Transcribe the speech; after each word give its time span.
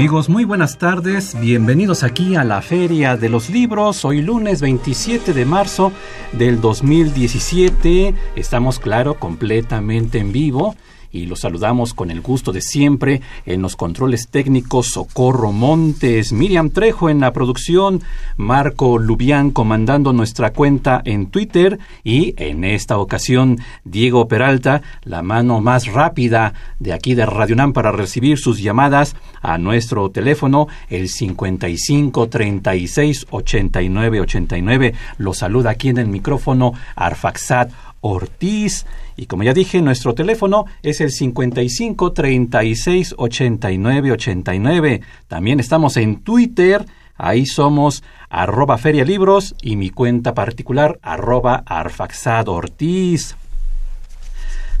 Amigos, 0.00 0.30
muy 0.30 0.46
buenas 0.46 0.78
tardes. 0.78 1.38
Bienvenidos 1.38 2.04
aquí 2.04 2.34
a 2.34 2.42
la 2.42 2.62
Feria 2.62 3.18
de 3.18 3.28
los 3.28 3.50
Libros. 3.50 4.02
Hoy 4.06 4.22
lunes 4.22 4.62
27 4.62 5.34
de 5.34 5.44
marzo 5.44 5.92
del 6.32 6.62
2017. 6.62 8.14
Estamos, 8.34 8.78
claro, 8.78 9.18
completamente 9.18 10.16
en 10.16 10.32
vivo 10.32 10.74
y 11.12 11.26
los 11.26 11.40
saludamos 11.40 11.94
con 11.94 12.10
el 12.10 12.20
gusto 12.20 12.52
de 12.52 12.60
siempre 12.60 13.20
en 13.46 13.62
los 13.62 13.76
controles 13.76 14.28
técnicos 14.28 14.88
Socorro 14.88 15.52
Montes, 15.52 16.32
Miriam 16.32 16.70
Trejo 16.70 17.10
en 17.10 17.20
la 17.20 17.32
producción, 17.32 18.02
Marco 18.36 18.98
Lubián 18.98 19.50
comandando 19.50 20.12
nuestra 20.12 20.52
cuenta 20.52 21.02
en 21.04 21.26
Twitter 21.26 21.78
y 22.04 22.34
en 22.36 22.64
esta 22.64 22.98
ocasión 22.98 23.58
Diego 23.84 24.28
Peralta, 24.28 24.82
la 25.04 25.22
mano 25.22 25.60
más 25.60 25.86
rápida 25.86 26.54
de 26.78 26.92
aquí 26.92 27.14
de 27.14 27.26
Radio 27.26 27.56
Nam 27.56 27.72
para 27.72 27.92
recibir 27.92 28.38
sus 28.38 28.60
llamadas 28.60 29.16
a 29.42 29.58
nuestro 29.58 30.10
teléfono 30.10 30.68
el 30.88 31.08
55 31.08 32.28
36 32.28 33.26
89 33.30 34.20
89. 34.20 34.94
Los 35.18 35.38
saluda 35.38 35.70
aquí 35.70 35.88
en 35.88 35.98
el 35.98 36.06
micrófono 36.08 36.72
Arfaxat 36.96 37.70
Ortiz. 38.00 38.86
Y 39.20 39.26
como 39.26 39.42
ya 39.42 39.52
dije, 39.52 39.82
nuestro 39.82 40.14
teléfono 40.14 40.64
es 40.82 41.02
el 41.02 41.10
55 41.10 42.14
36 42.14 43.14
89 43.18 44.12
89. 44.12 45.02
También 45.28 45.60
estamos 45.60 45.98
en 45.98 46.22
Twitter. 46.22 46.86
Ahí 47.18 47.44
somos 47.44 48.02
arroba 48.30 48.78
ferialibros 48.78 49.54
y 49.60 49.76
mi 49.76 49.90
cuenta 49.90 50.32
particular 50.32 50.98
arroba. 51.02 51.62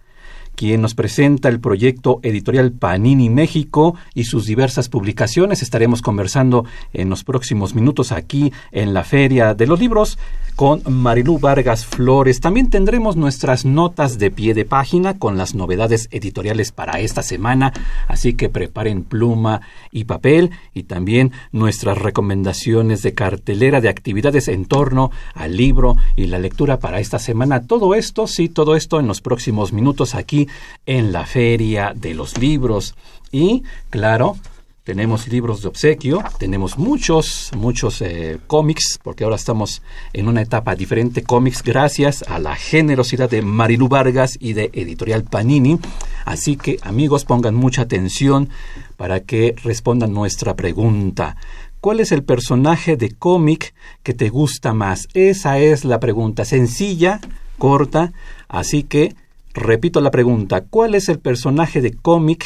quien 0.56 0.82
nos 0.82 0.96
presenta 0.96 1.50
el 1.50 1.60
proyecto 1.60 2.20
editorial 2.24 2.72
Panini 2.72 3.30
México 3.30 3.96
y 4.14 4.26
sus 4.26 4.46
diversas 4.46 4.90
publicaciones. 4.90 5.62
Estaremos 5.62 6.02
conversando 6.02 6.66
en 6.94 7.10
los 7.10 7.24
próximos 7.24 7.74
minutos 7.74 8.12
aquí 8.12 8.52
en 8.72 8.94
la 8.94 9.04
Feria 9.04 9.54
de 9.54 9.68
los 9.68 9.80
Libros 9.80 10.18
con 10.56 10.84
Marilú 10.88 11.40
Vargas 11.40 11.86
Flores. 11.86 12.40
También 12.40 12.70
tendremos 12.70 13.16
nuestras 13.16 13.66
notas 13.66 14.20
de 14.20 14.30
pie 14.32 14.54
de 14.54 14.66
página 14.66 15.18
con 15.18 15.38
las 15.38 15.56
novedades 15.56 16.08
editoriales 16.12 16.72
para 16.72 17.00
esta 17.00 17.24
semana, 17.24 17.74
así 18.08 18.34
que 18.34 18.50
preparen 18.50 19.04
pluma 19.04 19.62
y 19.92 20.04
papel 20.04 20.52
y 20.74 20.84
también 20.84 21.32
nuestras 21.52 21.98
recomendaciones 21.98 23.02
de 23.02 23.14
cartelera 23.14 23.82
de 23.82 23.90
actividades 23.90 24.48
en 24.48 24.66
torno 24.66 25.12
al 25.34 25.58
libro 25.58 25.96
y 26.16 26.28
la 26.28 26.38
lectura 26.38 26.80
para 26.80 27.00
esta 27.00 27.18
semana. 27.18 27.64
Todo 27.66 27.96
esto, 27.96 28.28
sí, 28.28 28.50
todo 28.50 28.76
esto 28.76 29.00
en 29.00 29.08
los 29.08 29.22
próximos 29.22 29.74
minutos 29.74 30.14
aquí 30.16 30.48
en 30.86 31.12
la 31.12 31.26
Feria 31.26 31.94
de 31.96 32.14
los 32.14 32.38
Libros. 32.38 32.96
Y, 33.32 33.64
claro, 33.90 34.38
tenemos 34.84 35.28
libros 35.28 35.62
de 35.62 35.68
obsequio, 35.68 36.24
tenemos 36.40 36.80
muchos, 36.80 37.52
muchos 37.56 38.02
eh, 38.02 38.40
cómics, 38.48 39.00
porque 39.04 39.24
ahora 39.24 39.36
estamos 39.36 39.84
en 40.12 40.28
una 40.28 40.42
etapa 40.42 40.76
diferente, 40.76 41.22
cómics 41.22 41.62
gracias 41.62 42.24
a 42.28 42.40
la 42.40 42.56
generosidad 42.56 43.30
de 43.30 43.44
Marilu 43.44 43.88
Vargas 43.88 44.38
y 44.40 44.54
de 44.54 44.72
Editorial 44.74 45.24
Panini. 45.24 45.80
Así 46.26 46.58
que 46.58 46.78
amigos, 46.82 47.26
pongan 47.26 47.54
mucha 47.54 47.84
atención 47.84 48.50
para 48.98 49.20
que 49.20 49.56
respondan 49.64 50.14
nuestra 50.14 50.56
pregunta. 50.56 51.38
¿Cuál 51.80 52.00
es 52.00 52.12
el 52.12 52.24
personaje 52.24 52.98
de 52.98 53.12
cómic 53.12 53.76
que 54.02 54.14
te 54.14 54.30
gusta 54.30 54.74
más? 54.74 55.08
Esa 55.14 55.60
es 55.60 55.86
la 55.86 56.00
pregunta, 56.00 56.44
sencilla, 56.44 57.22
corta, 57.60 58.14
así 58.48 58.82
que 58.82 59.16
repito 59.54 60.02
la 60.02 60.12
pregunta, 60.12 60.62
¿cuál 60.62 60.96
es 60.96 61.10
el 61.10 61.20
personaje 61.20 61.82
de 61.82 61.94
cómic 61.94 62.46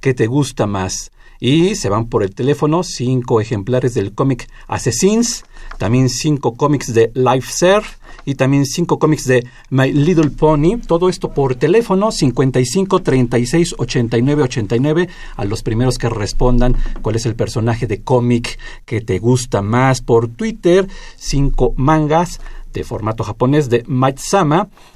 que 0.00 0.14
te 0.14 0.26
gusta 0.26 0.66
más? 0.66 1.10
y 1.40 1.76
se 1.76 1.88
van 1.88 2.08
por 2.08 2.22
el 2.22 2.34
teléfono 2.34 2.82
cinco 2.82 3.40
ejemplares 3.40 3.94
del 3.94 4.12
cómic 4.12 4.48
Assassins, 4.66 5.44
también 5.78 6.08
cinco 6.08 6.54
cómics 6.56 6.92
de 6.92 7.12
Life 7.14 7.50
Ser 7.52 7.82
y 8.24 8.34
también 8.34 8.66
cinco 8.66 8.98
cómics 8.98 9.26
de 9.26 9.46
My 9.70 9.92
Little 9.92 10.30
Pony. 10.30 10.78
Todo 10.86 11.08
esto 11.08 11.32
por 11.32 11.54
teléfono 11.54 12.10
55 12.10 13.00
36 13.00 13.76
89 13.78 14.42
89 14.42 15.08
a 15.36 15.44
los 15.44 15.62
primeros 15.62 15.98
que 15.98 16.08
respondan 16.08 16.76
cuál 17.00 17.16
es 17.16 17.26
el 17.26 17.36
personaje 17.36 17.86
de 17.86 18.02
cómic 18.02 18.58
que 18.84 19.00
te 19.00 19.18
gusta 19.18 19.62
más 19.62 20.02
por 20.02 20.28
Twitter, 20.28 20.88
cinco 21.16 21.72
mangas 21.76 22.40
de 22.72 22.84
formato 22.84 23.24
japonés 23.24 23.68
de 23.68 23.84
Might 23.86 24.18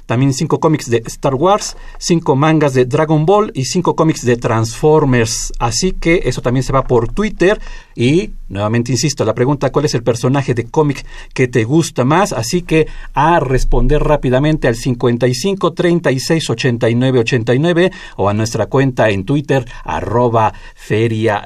también 0.05 0.33
cinco 0.33 0.59
cómics 0.59 0.89
de 0.89 1.01
Star 1.05 1.35
Wars, 1.35 1.77
cinco 1.97 2.35
mangas 2.35 2.73
de 2.73 2.85
Dragon 2.85 3.25
Ball 3.25 3.51
y 3.53 3.65
cinco 3.65 3.95
cómics 3.95 4.25
de 4.25 4.37
Transformers. 4.37 5.53
Así 5.59 5.93
que 5.93 6.21
eso 6.25 6.41
también 6.41 6.63
se 6.63 6.73
va 6.73 6.83
por 6.83 7.11
Twitter. 7.13 7.59
Y 7.95 8.31
nuevamente 8.49 8.91
insisto, 8.91 9.25
la 9.25 9.33
pregunta 9.33 9.71
cuál 9.71 9.85
es 9.85 9.93
el 9.93 10.03
personaje 10.03 10.53
de 10.53 10.65
cómic 10.65 11.05
que 11.33 11.47
te 11.47 11.63
gusta 11.63 12.03
más. 12.03 12.33
Así 12.33 12.61
que 12.61 12.87
a 13.13 13.39
responder 13.39 14.03
rápidamente 14.03 14.67
al 14.67 14.75
55 14.75 15.73
36 15.73 16.49
89 16.49 17.19
89 17.19 17.91
o 18.17 18.29
a 18.29 18.33
nuestra 18.33 18.67
cuenta 18.67 19.09
en 19.09 19.25
Twitter 19.25 19.65
arroba 19.83 20.53
feria. 20.75 21.43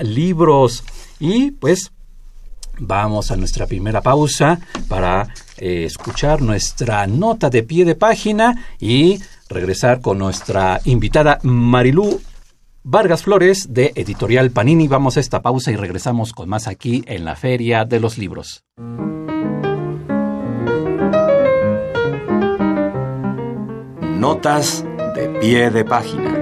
Y 1.19 1.51
pues 1.51 1.91
vamos 2.79 3.31
a 3.31 3.38
nuestra 3.38 3.65
primera 3.65 4.01
pausa 4.01 4.59
para 4.88 5.27
eh, 5.57 5.85
escuchar 5.85 6.41
nuestra 6.41 7.07
nota 7.07 7.50
de 7.50 7.63
pie 7.63 7.85
de 7.85 7.95
página 7.95 8.66
y 8.79 9.19
regresar 9.50 10.01
con 10.01 10.18
nuestra 10.18 10.79
invitada 10.85 11.40
Marilú 11.44 12.22
Vargas 12.84 13.23
Flores 13.23 13.73
de 13.73 13.91
Editorial 13.95 14.51
Panini. 14.51 14.88
Vamos 14.88 15.18
a 15.18 15.19
esta 15.19 15.41
pausa 15.41 15.72
y 15.72 15.75
regresamos 15.75 16.31
con 16.31 16.47
más 16.47 16.68
aquí 16.68 17.03
en 17.06 17.25
la 17.25 17.35
Feria 17.35 17.84
de 17.84 18.00
los 18.00 18.18
Libros. 18.18 18.63
Notas 24.19 24.86
de 25.15 25.27
pie 25.39 25.69
de 25.69 25.83
página. 25.83 26.37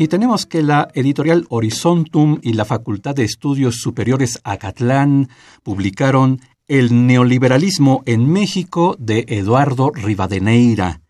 Y 0.00 0.06
tenemos 0.06 0.46
que 0.46 0.62
la 0.62 0.86
editorial 0.94 1.44
Horizontum 1.48 2.38
y 2.40 2.52
la 2.52 2.64
Facultad 2.64 3.16
de 3.16 3.24
Estudios 3.24 3.78
Superiores 3.80 4.38
Acatlán 4.44 5.28
publicaron 5.64 6.40
El 6.68 7.08
neoliberalismo 7.08 8.04
en 8.06 8.30
México 8.30 8.94
de 9.00 9.24
Eduardo 9.26 9.90
Rivadeneira. 9.90 11.00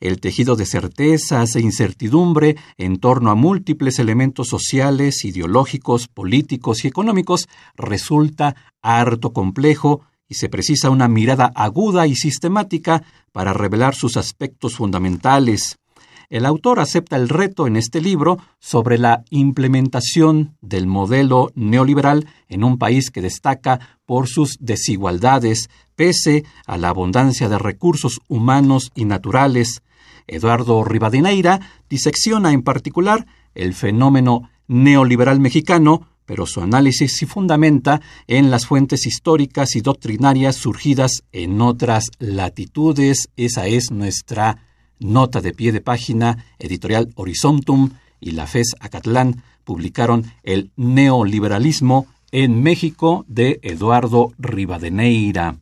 El 0.00 0.20
tejido 0.20 0.54
de 0.54 0.66
certezas 0.66 1.56
e 1.56 1.62
incertidumbre 1.62 2.56
en 2.76 2.98
torno 2.98 3.30
a 3.30 3.34
múltiples 3.34 3.98
elementos 3.98 4.48
sociales, 4.48 5.24
ideológicos, 5.24 6.06
políticos 6.06 6.84
y 6.84 6.88
económicos 6.88 7.48
resulta 7.74 8.54
harto 8.82 9.32
complejo 9.32 10.02
y 10.28 10.34
se 10.34 10.50
precisa 10.50 10.90
una 10.90 11.08
mirada 11.08 11.52
aguda 11.54 12.06
y 12.06 12.14
sistemática 12.14 13.02
para 13.32 13.54
revelar 13.54 13.94
sus 13.94 14.18
aspectos 14.18 14.76
fundamentales. 14.76 15.78
El 16.30 16.46
autor 16.46 16.80
acepta 16.80 17.16
el 17.16 17.28
reto 17.28 17.66
en 17.66 17.76
este 17.76 18.00
libro 18.00 18.38
sobre 18.58 18.98
la 18.98 19.24
implementación 19.30 20.56
del 20.60 20.86
modelo 20.86 21.50
neoliberal 21.54 22.26
en 22.48 22.64
un 22.64 22.78
país 22.78 23.10
que 23.10 23.22
destaca 23.22 23.80
por 24.06 24.28
sus 24.28 24.56
desigualdades, 24.60 25.68
pese 25.94 26.44
a 26.66 26.76
la 26.76 26.88
abundancia 26.88 27.48
de 27.48 27.58
recursos 27.58 28.20
humanos 28.28 28.90
y 28.94 29.04
naturales. 29.04 29.82
Eduardo 30.26 30.84
Rivadeneira 30.84 31.60
disecciona 31.88 32.52
en 32.52 32.62
particular 32.62 33.26
el 33.54 33.74
fenómeno 33.74 34.50
neoliberal 34.66 35.40
mexicano, 35.40 36.08
pero 36.24 36.44
su 36.44 36.60
análisis 36.60 37.16
se 37.16 37.26
fundamenta 37.26 38.00
en 38.26 38.50
las 38.50 38.66
fuentes 38.66 39.06
históricas 39.06 39.76
y 39.76 39.80
doctrinarias 39.80 40.56
surgidas 40.56 41.22
en 41.30 41.60
otras 41.60 42.10
latitudes. 42.18 43.28
Esa 43.36 43.66
es 43.68 43.92
nuestra 43.92 44.65
nota 44.98 45.40
de 45.40 45.52
pie 45.52 45.72
de 45.72 45.80
página, 45.80 46.44
editorial 46.58 47.12
Horizontum 47.14 47.90
y 48.20 48.32
la 48.32 48.46
FES 48.46 48.76
Acatlán 48.80 49.42
publicaron 49.64 50.24
El 50.42 50.70
neoliberalismo 50.76 52.06
en 52.32 52.62
México 52.62 53.24
de 53.28 53.60
Eduardo 53.62 54.32
Rivadeneira. 54.38 55.56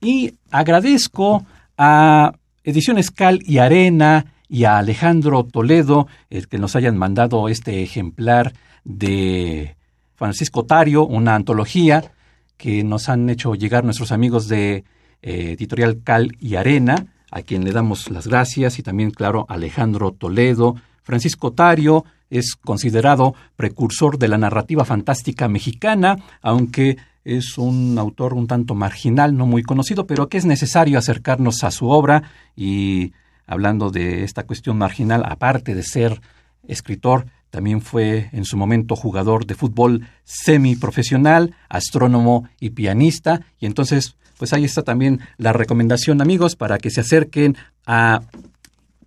Y 0.00 0.34
agradezco 0.50 1.44
a 1.76 2.32
Ediciones 2.64 3.10
Cal 3.10 3.40
y 3.44 3.58
Arena 3.58 4.34
y 4.48 4.64
a 4.64 4.78
Alejandro 4.78 5.44
Toledo 5.44 6.08
el 6.28 6.48
que 6.48 6.58
nos 6.58 6.76
hayan 6.76 6.96
mandado 6.96 7.48
este 7.48 7.82
ejemplar 7.82 8.52
de 8.84 9.76
Francisco 10.14 10.64
Tario, 10.64 11.06
una 11.06 11.34
antología 11.34 12.12
que 12.56 12.84
nos 12.84 13.08
han 13.08 13.30
hecho 13.30 13.54
llegar 13.54 13.84
nuestros 13.84 14.12
amigos 14.12 14.48
de 14.48 14.84
eh, 15.22 15.52
Editorial 15.52 16.02
Cal 16.02 16.36
y 16.38 16.56
Arena, 16.56 17.06
a 17.30 17.42
quien 17.42 17.64
le 17.64 17.72
damos 17.72 18.10
las 18.10 18.26
gracias, 18.26 18.78
y 18.78 18.82
también, 18.82 19.10
claro, 19.10 19.46
Alejandro 19.48 20.12
Toledo. 20.12 20.76
Francisco 21.02 21.52
Tario 21.52 22.04
es 22.28 22.54
considerado 22.54 23.34
precursor 23.56 24.18
de 24.18 24.28
la 24.28 24.38
narrativa 24.38 24.84
fantástica 24.84 25.48
mexicana, 25.48 26.16
aunque 26.42 26.96
es 27.24 27.58
un 27.58 27.98
autor 27.98 28.34
un 28.34 28.46
tanto 28.46 28.74
marginal, 28.74 29.36
no 29.36 29.46
muy 29.46 29.62
conocido, 29.62 30.06
pero 30.06 30.28
que 30.28 30.38
es 30.38 30.46
necesario 30.46 30.98
acercarnos 30.98 31.64
a 31.64 31.70
su 31.70 31.88
obra 31.88 32.22
y 32.56 33.12
hablando 33.46 33.90
de 33.90 34.24
esta 34.24 34.44
cuestión 34.44 34.78
marginal, 34.78 35.24
aparte 35.26 35.74
de 35.74 35.82
ser 35.82 36.20
escritor, 36.66 37.26
también 37.50 37.80
fue 37.80 38.30
en 38.32 38.44
su 38.44 38.56
momento 38.56 38.94
jugador 38.94 39.44
de 39.44 39.56
fútbol 39.56 40.06
semiprofesional, 40.22 41.56
astrónomo 41.68 42.48
y 42.60 42.70
pianista. 42.70 43.40
Y 43.58 43.66
entonces, 43.66 44.14
pues 44.40 44.54
ahí 44.54 44.64
está 44.64 44.82
también 44.82 45.20
la 45.36 45.52
recomendación, 45.52 46.22
amigos, 46.22 46.56
para 46.56 46.78
que 46.78 46.88
se 46.88 47.02
acerquen 47.02 47.58
a 47.84 48.22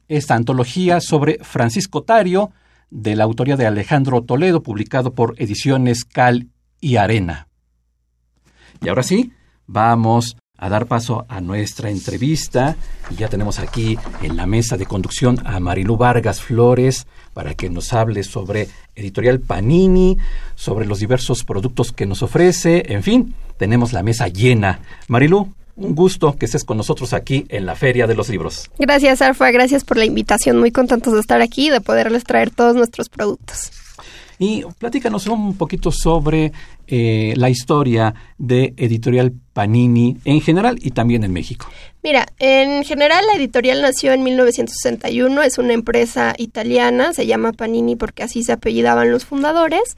esta 0.07 0.35
antología 0.35 1.01
sobre 1.01 1.39
Francisco 1.41 2.03
Tario, 2.03 2.51
de 2.91 3.15
la 3.15 3.23
autoría 3.23 3.57
de 3.57 3.65
Alejandro 3.65 4.21
Toledo, 4.21 4.61
publicado 4.61 5.15
por 5.15 5.33
Ediciones 5.41 6.05
Cal 6.05 6.49
y 6.79 6.97
Arena. 6.97 7.47
Y 8.79 8.89
ahora 8.89 9.01
sí, 9.01 9.31
vamos 9.65 10.37
a 10.63 10.69
dar 10.69 10.85
paso 10.85 11.25
a 11.27 11.41
nuestra 11.41 11.89
entrevista. 11.89 12.77
Y 13.11 13.15
ya 13.15 13.27
tenemos 13.27 13.59
aquí 13.59 13.97
en 14.21 14.37
la 14.37 14.45
mesa 14.45 14.77
de 14.77 14.85
conducción 14.85 15.45
a 15.45 15.59
Marilú 15.59 15.97
Vargas 15.97 16.41
Flores 16.41 17.05
para 17.33 17.53
que 17.53 17.69
nos 17.69 17.91
hable 17.91 18.23
sobre 18.23 18.69
Editorial 18.95 19.41
Panini, 19.41 20.17
sobre 20.55 20.85
los 20.85 20.99
diversos 20.99 21.43
productos 21.43 21.91
que 21.91 22.05
nos 22.05 22.23
ofrece. 22.23 22.93
En 22.93 23.03
fin, 23.03 23.35
tenemos 23.57 23.91
la 23.91 24.03
mesa 24.03 24.29
llena. 24.29 24.79
Marilú, 25.09 25.53
un 25.75 25.95
gusto 25.95 26.37
que 26.37 26.45
estés 26.45 26.63
con 26.63 26.77
nosotros 26.77 27.11
aquí 27.11 27.45
en 27.49 27.65
la 27.65 27.75
Feria 27.75 28.07
de 28.07 28.15
los 28.15 28.29
Libros. 28.29 28.71
Gracias, 28.79 29.21
Arfa. 29.21 29.51
Gracias 29.51 29.83
por 29.83 29.97
la 29.97 30.05
invitación. 30.05 30.59
Muy 30.59 30.71
contentos 30.71 31.11
de 31.11 31.19
estar 31.19 31.41
aquí 31.41 31.67
y 31.67 31.71
de 31.71 31.81
poderles 31.81 32.23
traer 32.23 32.51
todos 32.51 32.73
nuestros 32.73 33.09
productos. 33.09 33.82
Y 34.39 34.63
platícanos 34.77 35.27
un 35.27 35.55
poquito 35.55 35.91
sobre 35.91 36.51
eh, 36.87 37.33
la 37.37 37.49
historia 37.49 38.13
de 38.37 38.73
Editorial 38.75 39.33
Panini 39.53 40.17
en 40.25 40.41
general 40.41 40.77
y 40.81 40.91
también 40.91 41.23
en 41.23 41.31
México. 41.31 41.67
Mira, 42.01 42.25
en 42.39 42.83
general 42.83 43.23
la 43.25 43.37
editorial 43.39 43.81
nació 43.81 44.11
en 44.11 44.23
1961, 44.23 45.43
es 45.43 45.57
una 45.57 45.73
empresa 45.73 46.33
italiana, 46.37 47.13
se 47.13 47.25
llama 47.25 47.53
Panini 47.53 47.95
porque 47.95 48.23
así 48.23 48.43
se 48.43 48.51
apellidaban 48.51 49.11
los 49.11 49.23
fundadores. 49.23 49.95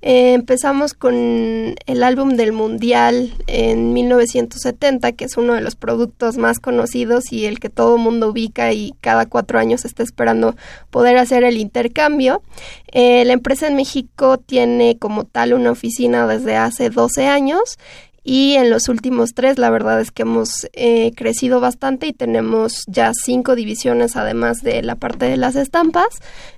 Eh, 0.00 0.34
empezamos 0.34 0.94
con 0.94 1.14
el 1.14 2.02
álbum 2.04 2.36
del 2.36 2.52
Mundial 2.52 3.34
en 3.48 3.92
1970, 3.92 5.12
que 5.12 5.24
es 5.24 5.36
uno 5.36 5.54
de 5.54 5.60
los 5.60 5.74
productos 5.74 6.36
más 6.36 6.60
conocidos 6.60 7.32
y 7.32 7.46
el 7.46 7.58
que 7.58 7.68
todo 7.68 7.98
mundo 7.98 8.28
ubica 8.28 8.72
y 8.72 8.94
cada 9.00 9.26
cuatro 9.26 9.58
años 9.58 9.84
está 9.84 10.04
esperando 10.04 10.54
poder 10.90 11.18
hacer 11.18 11.42
el 11.42 11.56
intercambio. 11.56 12.42
Eh, 12.92 13.24
la 13.24 13.32
empresa 13.32 13.66
en 13.66 13.74
México 13.74 14.38
tiene 14.38 14.98
como 14.98 15.24
tal 15.24 15.52
una 15.52 15.72
oficina 15.72 16.26
desde 16.28 16.56
hace 16.56 16.90
12 16.90 17.26
años 17.26 17.78
y 18.30 18.56
en 18.56 18.68
los 18.68 18.90
últimos 18.90 19.32
tres 19.32 19.56
la 19.56 19.70
verdad 19.70 20.02
es 20.02 20.10
que 20.10 20.20
hemos 20.20 20.68
eh, 20.74 21.12
crecido 21.16 21.60
bastante 21.60 22.08
y 22.08 22.12
tenemos 22.12 22.84
ya 22.86 23.10
cinco 23.14 23.54
divisiones 23.54 24.16
además 24.16 24.60
de 24.62 24.82
la 24.82 24.96
parte 24.96 25.24
de 25.24 25.38
las 25.38 25.56
estampas. 25.56 26.08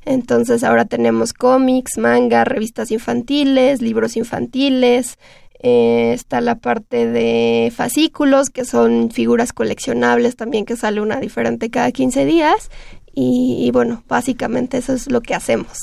Entonces 0.05 0.64
ahora 0.64 0.84
tenemos 0.87 1.32
cómics, 1.32 1.96
manga, 1.96 2.43
revistas 2.43 2.90
infantiles, 2.90 3.82
libros 3.82 4.17
infantiles. 4.17 5.17
Eh, 5.61 6.11
está 6.12 6.40
la 6.40 6.56
parte 6.56 7.06
de 7.06 7.73
fascículos, 7.73 8.50
que 8.50 8.64
son 8.64 9.12
figuras 9.12 9.52
coleccionables 9.52 10.34
también, 10.34 10.64
que 10.64 10.75
sale 10.75 11.00
una 11.00 11.20
diferente 11.20 11.70
cada 11.70 11.93
15 11.93 12.25
días. 12.25 12.69
Y, 13.14 13.70
bueno, 13.73 14.02
básicamente 14.08 14.78
eso 14.78 14.93
es 14.93 15.08
lo 15.08 15.20
que 15.20 15.37
hacemos. 15.37 15.78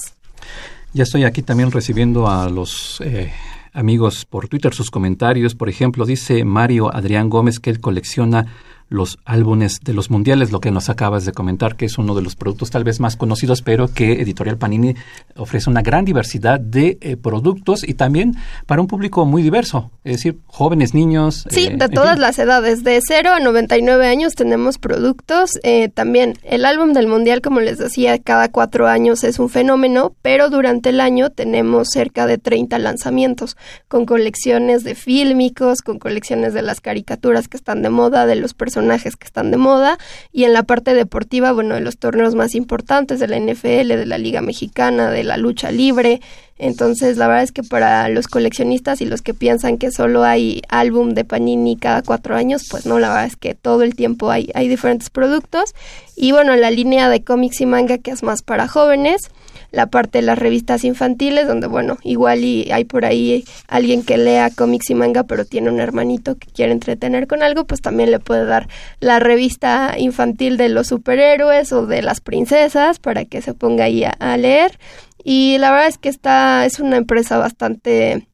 Ya 0.93 1.03
estoy 1.03 1.23
aquí 1.23 1.43
también 1.43 1.71
recibiendo 1.71 2.27
a 2.27 2.49
los 2.49 2.99
eh, 3.05 3.31
amigos 3.77 4.25
por 4.25 4.47
Twitter 4.47 4.73
sus 4.73 4.89
comentarios. 4.89 5.53
Por 5.53 5.69
ejemplo, 5.69 6.05
dice 6.05 6.43
Mario 6.43 6.93
Adrián 6.93 7.29
Gómez 7.29 7.59
que 7.59 7.69
él 7.69 7.79
colecciona 7.79 8.47
los 8.89 9.19
álbumes 9.25 9.79
de 9.83 9.93
los 9.93 10.09
mundiales, 10.09 10.51
lo 10.51 10.61
que 10.61 10.71
nos 10.71 10.89
acabas 10.89 11.25
de 11.25 11.33
comentar, 11.33 11.75
que 11.75 11.85
es 11.85 11.97
uno 11.97 12.15
de 12.15 12.21
los 12.21 12.35
productos 12.35 12.69
tal 12.69 12.83
vez 12.83 12.99
más 12.99 13.17
conocidos, 13.17 13.61
pero 13.61 13.93
que 13.93 14.21
Editorial 14.21 14.57
Panini 14.57 14.95
ofrece 15.35 15.69
una 15.69 15.81
gran 15.81 16.05
diversidad 16.05 16.59
de 16.59 16.97
eh, 17.01 17.17
productos 17.17 17.87
y 17.87 17.95
también 17.95 18.35
para 18.65 18.81
un 18.81 18.87
público 18.87 19.25
muy 19.25 19.43
diverso, 19.43 19.91
es 20.03 20.17
decir, 20.17 20.39
jóvenes, 20.45 20.93
niños. 20.93 21.45
Sí, 21.49 21.67
eh, 21.67 21.75
de 21.77 21.89
todas 21.89 22.17
las 22.17 22.39
edades, 22.39 22.83
de 22.83 22.99
0 23.05 23.31
a 23.33 23.39
99 23.39 24.07
años 24.07 24.35
tenemos 24.35 24.77
productos. 24.77 25.59
Eh, 25.63 25.89
también 25.89 26.35
el 26.43 26.65
álbum 26.65 26.93
del 26.93 27.07
mundial, 27.07 27.41
como 27.41 27.59
les 27.59 27.77
decía, 27.77 28.17
cada 28.19 28.49
cuatro 28.49 28.87
años 28.87 29.23
es 29.23 29.39
un 29.39 29.49
fenómeno, 29.49 30.15
pero 30.21 30.49
durante 30.49 30.89
el 30.89 31.01
año 31.01 31.29
tenemos 31.29 31.89
cerca 31.91 32.25
de 32.25 32.37
30 32.37 32.79
lanzamientos 32.79 33.57
con 33.87 34.05
colecciones 34.05 34.83
de 34.83 34.95
fílmicos, 34.95 35.81
con 35.81 35.99
colecciones 35.99 36.53
de 36.53 36.61
las 36.61 36.79
caricaturas 36.79 37.47
que 37.47 37.57
están 37.57 37.81
de 37.81 37.89
moda, 37.89 38.25
de 38.25 38.35
los 38.35 38.53
personajes 38.53 38.76
personajes 38.77 39.15
que 39.15 39.25
están 39.25 39.49
de 39.49 39.57
moda 39.57 39.97
y 40.31 40.43
en 40.43 40.53
la 40.53 40.61
parte 40.61 40.93
deportiva, 40.93 41.51
bueno, 41.51 41.73
de 41.73 41.81
los 41.81 41.97
torneos 41.97 42.35
más 42.35 42.53
importantes 42.53 43.19
de 43.19 43.27
la 43.27 43.39
NFL, 43.39 43.87
de 43.87 44.05
la 44.05 44.19
Liga 44.19 44.41
Mexicana, 44.41 45.09
de 45.09 45.23
la 45.23 45.37
lucha 45.37 45.71
libre. 45.71 46.21
Entonces, 46.59 47.17
la 47.17 47.27
verdad 47.27 47.43
es 47.43 47.51
que 47.51 47.63
para 47.63 48.07
los 48.09 48.27
coleccionistas 48.27 49.01
y 49.01 49.07
los 49.07 49.23
que 49.23 49.33
piensan 49.33 49.79
que 49.79 49.89
solo 49.89 50.23
hay 50.23 50.61
álbum 50.69 51.15
de 51.15 51.23
Panini 51.23 51.75
cada 51.75 52.03
cuatro 52.03 52.35
años, 52.35 52.65
pues 52.69 52.85
no, 52.85 52.99
la 52.99 53.09
verdad 53.09 53.25
es 53.25 53.35
que 53.35 53.55
todo 53.55 53.81
el 53.81 53.95
tiempo 53.95 54.29
hay, 54.29 54.51
hay 54.53 54.67
diferentes 54.67 55.09
productos. 55.09 55.73
Y 56.15 56.31
bueno, 56.33 56.55
la 56.55 56.69
línea 56.69 57.09
de 57.09 57.23
cómics 57.23 57.61
y 57.61 57.65
manga 57.65 57.97
que 57.97 58.11
es 58.11 58.21
más 58.21 58.43
para 58.43 58.67
jóvenes 58.67 59.31
la 59.71 59.87
parte 59.87 60.19
de 60.19 60.21
las 60.23 60.39
revistas 60.39 60.83
infantiles, 60.83 61.47
donde 61.47 61.67
bueno, 61.67 61.97
igual 62.03 62.43
y 62.43 62.71
hay 62.71 62.85
por 62.85 63.05
ahí 63.05 63.45
alguien 63.67 64.03
que 64.03 64.17
lea 64.17 64.49
cómics 64.49 64.89
y 64.89 64.95
manga, 64.95 65.23
pero 65.23 65.45
tiene 65.45 65.69
un 65.69 65.79
hermanito 65.79 66.35
que 66.37 66.47
quiere 66.47 66.71
entretener 66.71 67.27
con 67.27 67.43
algo, 67.43 67.65
pues 67.65 67.81
también 67.81 68.11
le 68.11 68.19
puede 68.19 68.45
dar 68.45 68.67
la 68.99 69.19
revista 69.19 69.95
infantil 69.97 70.57
de 70.57 70.69
los 70.69 70.87
superhéroes 70.87 71.71
o 71.73 71.85
de 71.85 72.01
las 72.01 72.21
princesas 72.21 72.99
para 72.99 73.25
que 73.25 73.41
se 73.41 73.53
ponga 73.53 73.85
ahí 73.85 74.03
a, 74.03 74.11
a 74.11 74.37
leer. 74.37 74.77
Y 75.23 75.57
la 75.57 75.71
verdad 75.71 75.87
es 75.87 75.97
que 75.97 76.09
esta 76.09 76.65
es 76.65 76.79
una 76.79 76.97
empresa 76.97 77.37
bastante 77.37 78.27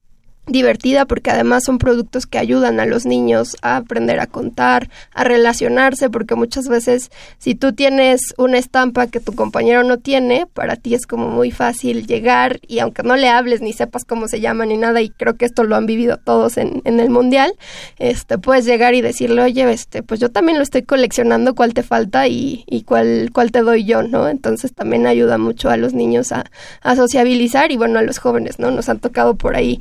divertida 0.45 1.05
porque 1.05 1.31
además 1.31 1.63
son 1.63 1.77
productos 1.77 2.25
que 2.25 2.37
ayudan 2.37 2.79
a 2.79 2.85
los 2.85 3.05
niños 3.05 3.55
a 3.61 3.77
aprender 3.77 4.19
a 4.19 4.27
contar, 4.27 4.89
a 5.13 5.23
relacionarse, 5.23 6.09
porque 6.09 6.35
muchas 6.35 6.67
veces 6.67 7.11
si 7.37 7.55
tú 7.55 7.73
tienes 7.73 8.33
una 8.37 8.57
estampa 8.57 9.07
que 9.07 9.19
tu 9.19 9.33
compañero 9.33 9.83
no 9.83 9.97
tiene, 9.97 10.45
para 10.53 10.75
ti 10.75 10.95
es 10.95 11.07
como 11.07 11.29
muy 11.29 11.51
fácil 11.51 12.05
llegar 12.07 12.59
y 12.67 12.79
aunque 12.79 13.03
no 13.03 13.15
le 13.15 13.29
hables 13.29 13.61
ni 13.61 13.73
sepas 13.73 14.03
cómo 14.05 14.27
se 14.27 14.41
llama 14.41 14.65
ni 14.65 14.77
nada, 14.77 15.01
y 15.01 15.09
creo 15.09 15.35
que 15.35 15.45
esto 15.45 15.63
lo 15.63 15.75
han 15.75 15.85
vivido 15.85 16.17
todos 16.17 16.57
en, 16.57 16.81
en 16.83 16.99
el 16.99 17.09
mundial, 17.09 17.53
este 17.97 18.37
puedes 18.37 18.65
llegar 18.65 18.93
y 18.95 19.01
decirle, 19.01 19.41
oye, 19.41 19.71
este, 19.71 20.03
pues 20.03 20.19
yo 20.19 20.29
también 20.29 20.57
lo 20.57 20.63
estoy 20.63 20.83
coleccionando, 20.83 21.55
cuál 21.55 21.73
te 21.73 21.83
falta 21.83 22.27
y, 22.27 22.65
y 22.67 22.83
cuál, 22.83 23.29
cuál 23.33 23.51
te 23.51 23.61
doy 23.61 23.85
yo, 23.85 24.03
¿no? 24.03 24.27
Entonces 24.27 24.73
también 24.73 25.07
ayuda 25.07 25.37
mucho 25.37 25.69
a 25.69 25.77
los 25.77 25.93
niños 25.93 26.31
a, 26.31 26.45
a 26.81 26.95
sociabilizar 26.95 27.71
y 27.71 27.77
bueno, 27.77 27.99
a 27.99 28.01
los 28.01 28.17
jóvenes, 28.17 28.59
¿no? 28.59 28.71
Nos 28.71 28.89
han 28.89 28.99
tocado 28.99 29.35
por 29.35 29.55
ahí 29.55 29.79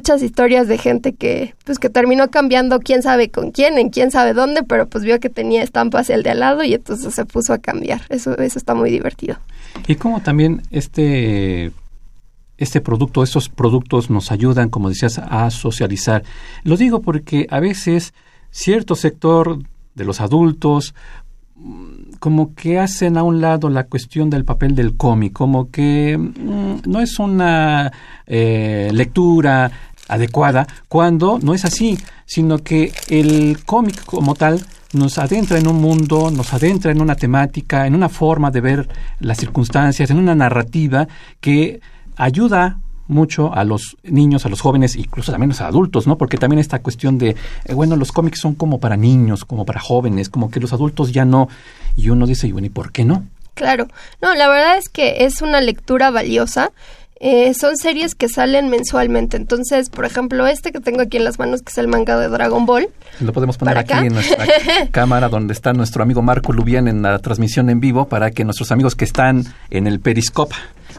muchas 0.00 0.22
historias 0.22 0.66
de 0.66 0.78
gente 0.78 1.12
que 1.12 1.54
pues 1.66 1.78
que 1.78 1.90
terminó 1.90 2.30
cambiando 2.30 2.80
quién 2.80 3.02
sabe 3.02 3.28
con 3.28 3.50
quién, 3.50 3.76
en 3.76 3.90
quién 3.90 4.10
sabe 4.10 4.32
dónde, 4.32 4.62
pero 4.62 4.88
pues 4.88 5.04
vio 5.04 5.20
que 5.20 5.28
tenía 5.28 5.62
estampas 5.62 6.08
el 6.08 6.22
de 6.22 6.30
al 6.30 6.40
lado 6.40 6.64
y 6.64 6.72
entonces 6.72 7.14
se 7.14 7.26
puso 7.26 7.52
a 7.52 7.58
cambiar. 7.58 8.00
Eso 8.08 8.34
eso 8.38 8.58
está 8.58 8.74
muy 8.74 8.90
divertido. 8.90 9.36
Y 9.86 9.96
como 9.96 10.22
también 10.22 10.62
este 10.70 11.70
este 12.56 12.80
producto, 12.80 13.22
estos 13.22 13.50
productos 13.50 14.08
nos 14.08 14.32
ayudan, 14.32 14.70
como 14.70 14.88
decías, 14.88 15.18
a 15.18 15.50
socializar. 15.50 16.22
Lo 16.64 16.78
digo 16.78 17.02
porque 17.02 17.46
a 17.50 17.60
veces 17.60 18.14
cierto 18.50 18.94
sector 18.94 19.58
de 19.94 20.04
los 20.04 20.22
adultos 20.22 20.94
mm, 21.56 22.12
como 22.20 22.54
que 22.54 22.78
hacen 22.78 23.18
a 23.18 23.22
un 23.22 23.42
lado 23.42 23.68
la 23.68 23.84
cuestión 23.84 24.30
del 24.30 24.46
papel 24.46 24.74
del 24.74 24.96
cómic, 24.96 25.34
como 25.34 25.70
que 25.70 26.16
mm, 26.16 26.90
no 26.90 27.00
es 27.00 27.18
una 27.18 27.92
eh, 28.26 28.90
lectura 28.92 29.89
adecuada, 30.10 30.66
cuando 30.88 31.38
no 31.40 31.54
es 31.54 31.64
así, 31.64 31.98
sino 32.26 32.58
que 32.58 32.92
el 33.08 33.58
cómic 33.64 34.04
como 34.04 34.34
tal 34.34 34.64
nos 34.92 35.18
adentra 35.18 35.58
en 35.58 35.68
un 35.68 35.80
mundo, 35.80 36.30
nos 36.30 36.52
adentra 36.52 36.90
en 36.90 37.00
una 37.00 37.14
temática, 37.14 37.86
en 37.86 37.94
una 37.94 38.08
forma 38.08 38.50
de 38.50 38.60
ver 38.60 38.88
las 39.20 39.38
circunstancias, 39.38 40.10
en 40.10 40.18
una 40.18 40.34
narrativa 40.34 41.06
que 41.40 41.80
ayuda 42.16 42.78
mucho 43.06 43.52
a 43.52 43.64
los 43.64 43.96
niños, 44.04 44.46
a 44.46 44.48
los 44.48 44.60
jóvenes, 44.60 44.96
incluso 44.96 45.32
también 45.32 45.50
a 45.50 45.54
los 45.54 45.60
adultos, 45.60 46.06
¿no? 46.06 46.16
Porque 46.16 46.38
también 46.38 46.60
esta 46.60 46.80
cuestión 46.80 47.18
de, 47.18 47.36
eh, 47.64 47.74
bueno, 47.74 47.96
los 47.96 48.12
cómics 48.12 48.40
son 48.40 48.54
como 48.54 48.78
para 48.78 48.96
niños, 48.96 49.44
como 49.44 49.64
para 49.64 49.80
jóvenes, 49.80 50.28
como 50.28 50.50
que 50.50 50.60
los 50.60 50.72
adultos 50.72 51.12
ya 51.12 51.24
no. 51.24 51.48
Y 51.96 52.10
uno 52.10 52.26
dice, 52.26 52.50
bueno, 52.52 52.66
¿y 52.66 52.70
por 52.70 52.92
qué 52.92 53.04
no? 53.04 53.24
Claro, 53.54 53.88
no, 54.22 54.34
la 54.34 54.48
verdad 54.48 54.78
es 54.78 54.88
que 54.88 55.24
es 55.24 55.42
una 55.42 55.60
lectura 55.60 56.10
valiosa. 56.10 56.70
Eh, 57.22 57.52
son 57.52 57.76
series 57.76 58.14
que 58.14 58.30
salen 58.30 58.70
mensualmente. 58.70 59.36
Entonces, 59.36 59.90
por 59.90 60.06
ejemplo, 60.06 60.46
este 60.46 60.72
que 60.72 60.80
tengo 60.80 61.02
aquí 61.02 61.18
en 61.18 61.24
las 61.24 61.38
manos, 61.38 61.60
que 61.60 61.70
es 61.70 61.76
el 61.76 61.86
manga 61.86 62.18
de 62.18 62.28
Dragon 62.28 62.64
Ball. 62.64 62.88
Lo 63.20 63.34
podemos 63.34 63.58
poner 63.58 63.76
aquí 63.76 63.92
en 63.92 64.14
nuestra 64.14 64.46
cámara, 64.90 65.28
donde 65.28 65.52
está 65.52 65.74
nuestro 65.74 66.02
amigo 66.02 66.22
Marco 66.22 66.54
Lubián 66.54 66.88
en 66.88 67.02
la 67.02 67.18
transmisión 67.18 67.68
en 67.68 67.78
vivo, 67.78 68.08
para 68.08 68.30
que 68.30 68.44
nuestros 68.44 68.72
amigos 68.72 68.96
que 68.96 69.04
están 69.04 69.44
en 69.68 69.86
el 69.86 70.00
Periscope 70.00 70.54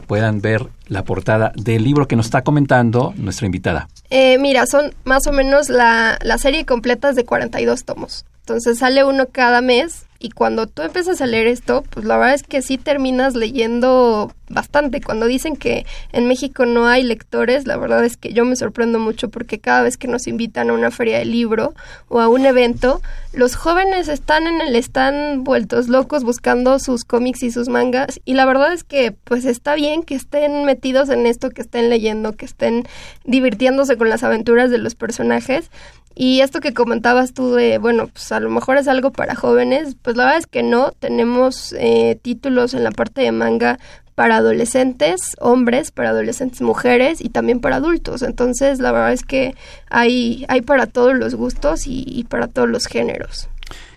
puedan 0.06 0.40
ver 0.40 0.68
la 0.86 1.02
portada 1.02 1.52
del 1.56 1.82
libro 1.82 2.06
que 2.06 2.14
nos 2.14 2.26
está 2.26 2.42
comentando 2.42 3.12
nuestra 3.16 3.46
invitada. 3.46 3.88
Eh, 4.08 4.38
mira, 4.38 4.66
son 4.66 4.94
más 5.02 5.26
o 5.26 5.32
menos 5.32 5.68
la, 5.68 6.18
la 6.22 6.38
serie 6.38 6.64
completa 6.64 7.10
es 7.10 7.16
de 7.16 7.24
42 7.24 7.84
tomos. 7.84 8.24
Entonces 8.42 8.78
sale 8.78 9.02
uno 9.02 9.26
cada 9.32 9.60
mes 9.60 10.06
y 10.22 10.30
cuando 10.30 10.68
tú 10.68 10.82
empiezas 10.82 11.20
a 11.20 11.26
leer 11.26 11.48
esto, 11.48 11.82
pues 11.90 12.06
la 12.06 12.16
verdad 12.16 12.34
es 12.34 12.44
que 12.44 12.62
sí 12.62 12.78
terminas 12.78 13.34
leyendo 13.34 14.32
bastante. 14.48 15.00
Cuando 15.00 15.26
dicen 15.26 15.56
que 15.56 15.84
en 16.12 16.28
México 16.28 16.64
no 16.64 16.86
hay 16.86 17.02
lectores, 17.02 17.66
la 17.66 17.76
verdad 17.76 18.04
es 18.04 18.16
que 18.16 18.32
yo 18.32 18.44
me 18.44 18.54
sorprendo 18.54 18.98
mucho 18.98 19.30
porque 19.30 19.58
cada 19.58 19.82
vez 19.82 19.96
que 19.96 20.06
nos 20.06 20.26
invitan 20.26 20.70
a 20.70 20.74
una 20.74 20.90
feria 20.90 21.18
de 21.18 21.24
libro 21.24 21.74
o 22.08 22.20
a 22.20 22.28
un 22.28 22.46
evento, 22.46 23.02
los 23.32 23.56
jóvenes 23.56 24.08
están 24.08 24.46
en 24.46 24.60
el 24.60 24.76
están 24.76 25.42
vueltos 25.42 25.88
locos 25.88 26.22
buscando 26.22 26.78
sus 26.78 27.04
cómics 27.04 27.42
y 27.42 27.50
sus 27.50 27.68
mangas 27.68 28.20
y 28.24 28.34
la 28.34 28.44
verdad 28.44 28.72
es 28.72 28.84
que 28.84 29.12
pues 29.12 29.44
está 29.44 29.74
bien 29.74 30.02
que 30.02 30.14
estén 30.14 30.64
metidos 30.64 31.08
en 31.08 31.26
esto, 31.26 31.50
que 31.50 31.62
estén 31.62 31.90
leyendo, 31.90 32.32
que 32.34 32.44
estén 32.44 32.86
divirtiéndose 33.24 33.96
con 33.96 34.08
las 34.08 34.22
aventuras 34.22 34.70
de 34.70 34.78
los 34.78 34.94
personajes 34.94 35.70
y 36.14 36.40
esto 36.40 36.60
que 36.60 36.74
comentabas 36.74 37.32
tú 37.32 37.54
de, 37.54 37.78
bueno, 37.78 38.08
pues 38.08 38.32
a 38.32 38.40
lo 38.40 38.50
mejor 38.50 38.76
es 38.76 38.88
algo 38.88 39.12
para 39.12 39.34
jóvenes, 39.34 39.96
pues 40.02 40.16
la 40.16 40.24
verdad 40.24 40.38
es 40.40 40.46
que 40.46 40.62
no. 40.62 40.92
Tenemos 40.92 41.74
eh, 41.78 42.18
títulos 42.20 42.74
en 42.74 42.84
la 42.84 42.90
parte 42.90 43.22
de 43.22 43.32
manga 43.32 43.78
para 44.14 44.36
adolescentes, 44.36 45.36
hombres, 45.40 45.90
para 45.90 46.10
adolescentes 46.10 46.60
mujeres 46.60 47.20
y 47.20 47.30
también 47.30 47.60
para 47.60 47.76
adultos. 47.76 48.22
Entonces, 48.22 48.78
la 48.78 48.92
verdad 48.92 49.12
es 49.12 49.22
que 49.22 49.54
hay, 49.88 50.44
hay 50.48 50.60
para 50.60 50.86
todos 50.86 51.14
los 51.14 51.34
gustos 51.34 51.86
y, 51.86 52.04
y 52.06 52.24
para 52.24 52.48
todos 52.48 52.68
los 52.68 52.86
géneros. 52.86 53.48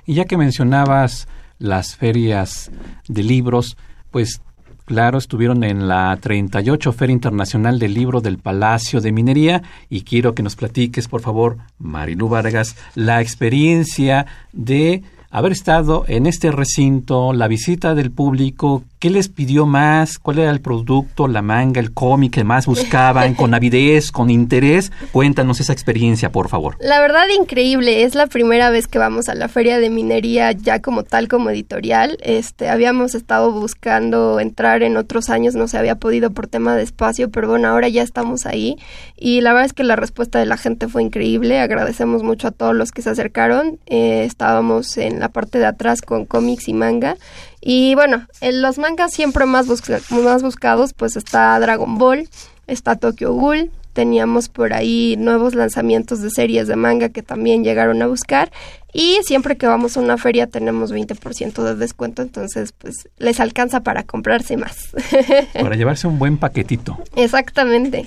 Y 0.06 0.16
ya 0.16 0.26
que 0.26 0.38
mencionabas 0.38 1.28
las 1.60 1.96
ferias 1.96 2.72
de 3.08 3.24
libros, 3.24 3.76
pues 4.12 4.42
Claro, 4.86 5.18
estuvieron 5.18 5.64
en 5.64 5.88
la 5.88 6.16
38 6.22 6.94
Feria 6.94 7.14
Internacional 7.14 7.80
del 7.80 7.96
Libro 7.96 8.22
del 8.22 8.38
Palacio 8.38 9.02
de 9.02 9.12
Minería 9.12 9.64
y 9.90 10.04
quiero 10.04 10.36
que 10.36 10.44
nos 10.44 10.56
platiques, 10.56 11.08
por 11.08 11.22
favor, 11.22 11.58
Marilu 11.80 12.30
Vargas, 12.30 12.76
la 12.94 13.20
experiencia 13.20 14.28
de 14.54 15.02
haber 15.36 15.52
estado 15.52 16.06
en 16.08 16.28
este 16.28 16.50
recinto, 16.50 17.34
la 17.34 17.50
visita 17.50 17.94
del 17.94 18.10
público, 18.10 18.86
¿qué 19.00 19.10
les 19.10 19.28
pidió 19.28 19.66
más? 19.66 20.18
¿Cuál 20.18 20.40
era 20.40 20.50
el 20.50 20.62
producto, 20.62 21.28
la 21.28 21.42
manga, 21.42 21.82
el 21.82 21.94
cómic 21.94 22.36
que 22.36 22.46
más 22.46 22.66
buscaban, 22.68 23.34
con 23.34 23.54
avidez, 23.54 24.14
con 24.14 24.30
interés? 24.30 24.94
Cuéntanos 25.12 25.60
esa 25.60 25.74
experiencia, 25.74 26.32
por 26.32 26.48
favor. 26.48 26.78
La 26.80 27.02
verdad, 27.02 27.26
increíble. 27.38 28.04
Es 28.04 28.16
la 28.16 28.28
primera 28.28 28.70
vez 28.70 28.88
que 28.88 28.98
vamos 28.98 29.28
a 29.28 29.36
la 29.36 29.50
feria 29.50 29.78
de 29.80 29.90
minería 29.90 30.54
ya 30.54 30.82
como 30.82 31.04
tal, 31.04 31.28
como 31.28 31.50
editorial. 31.50 32.18
Este, 32.22 32.70
habíamos 32.70 33.14
estado 33.14 33.52
buscando 33.52 34.40
entrar 34.40 34.84
en 34.84 34.96
otros 34.96 35.30
años, 35.30 35.54
no 35.56 35.68
se 35.68 35.78
había 35.78 35.96
podido 35.96 36.32
por 36.32 36.48
tema 36.48 36.78
de 36.78 36.84
espacio, 36.84 37.30
pero 37.30 37.50
bueno, 37.50 37.68
ahora 37.68 37.90
ya 37.90 38.04
estamos 38.04 38.46
ahí. 38.46 38.78
Y 39.18 39.42
la 39.42 39.52
verdad 39.52 39.66
es 39.66 39.74
que 39.74 39.84
la 39.84 39.98
respuesta 39.98 40.40
de 40.40 40.46
la 40.46 40.56
gente 40.56 40.88
fue 40.88 41.04
increíble. 41.04 41.60
Agradecemos 41.60 42.24
mucho 42.24 42.48
a 42.48 42.52
todos 42.52 42.74
los 42.74 42.94
que 42.94 43.02
se 43.02 43.10
acercaron. 43.10 43.80
Eh, 43.86 44.24
estábamos 44.24 44.98
en 44.98 45.20
la 45.20 45.25
parte 45.30 45.60
de 45.60 45.66
atrás 45.66 46.02
con 46.02 46.26
cómics 46.26 46.68
y 46.68 46.74
manga. 46.74 47.18
Y 47.62 47.96
bueno, 47.96 48.28
en 48.42 48.62
los 48.62 48.78
mangas 48.78 49.14
siempre 49.14 49.46
más, 49.46 49.68
más 50.10 50.44
buscados, 50.44 50.94
pues 50.94 51.16
está 51.16 51.60
Dragon 51.60 51.98
Ball, 51.98 52.30
está 52.68 52.96
Tokyo 52.96 53.34
Ghoul, 53.34 53.72
teníamos 53.94 54.50
por 54.50 54.74
ahí 54.74 55.16
nuevos 55.18 55.56
lanzamientos 55.56 56.22
de 56.22 56.30
series 56.30 56.68
de 56.68 56.76
manga 56.76 57.10
que 57.10 57.24
también 57.24 57.64
llegaron 57.64 58.02
a 58.02 58.08
buscar 58.08 58.52
y 58.94 59.20
siempre 59.24 59.58
que 59.58 59.68
vamos 59.68 59.98
a 59.98 60.02
una 60.02 60.18
feria 60.18 60.48
tenemos 60.48 60.94
20% 60.94 61.64
de 61.64 61.76
descuento, 61.76 62.22
entonces 62.22 62.72
pues 62.72 63.10
les 63.18 63.40
alcanza 63.40 63.82
para 63.82 64.04
comprarse 64.04 64.58
más. 64.58 64.90
para 65.54 65.76
llevarse 65.76 66.08
un 66.08 66.20
buen 66.20 66.38
paquetito. 66.38 66.98
Exactamente. 67.16 68.06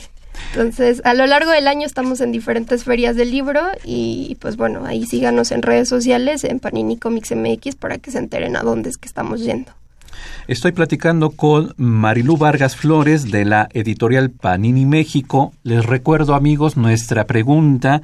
Entonces, 0.50 1.02
a 1.04 1.14
lo 1.14 1.26
largo 1.26 1.50
del 1.50 1.68
año 1.68 1.86
estamos 1.86 2.20
en 2.20 2.32
diferentes 2.32 2.84
ferias 2.84 3.16
del 3.16 3.30
libro 3.30 3.60
y 3.84 4.36
pues 4.40 4.56
bueno, 4.56 4.84
ahí 4.84 5.06
síganos 5.06 5.52
en 5.52 5.62
redes 5.62 5.88
sociales, 5.88 6.44
en 6.44 6.58
Panini 6.58 6.96
Comics 6.96 7.34
MX 7.34 7.76
para 7.76 7.98
que 7.98 8.10
se 8.10 8.18
enteren 8.18 8.56
a 8.56 8.62
dónde 8.62 8.90
es 8.90 8.96
que 8.96 9.08
estamos 9.08 9.40
yendo. 9.40 9.72
Estoy 10.46 10.72
platicando 10.72 11.30
con 11.30 11.74
Marilú 11.76 12.36
Vargas 12.36 12.74
Flores 12.74 13.30
de 13.30 13.44
la 13.44 13.68
editorial 13.72 14.30
Panini 14.30 14.86
México. 14.86 15.52
Les 15.62 15.84
recuerdo 15.84 16.34
amigos 16.34 16.76
nuestra 16.76 17.24
pregunta 17.26 18.02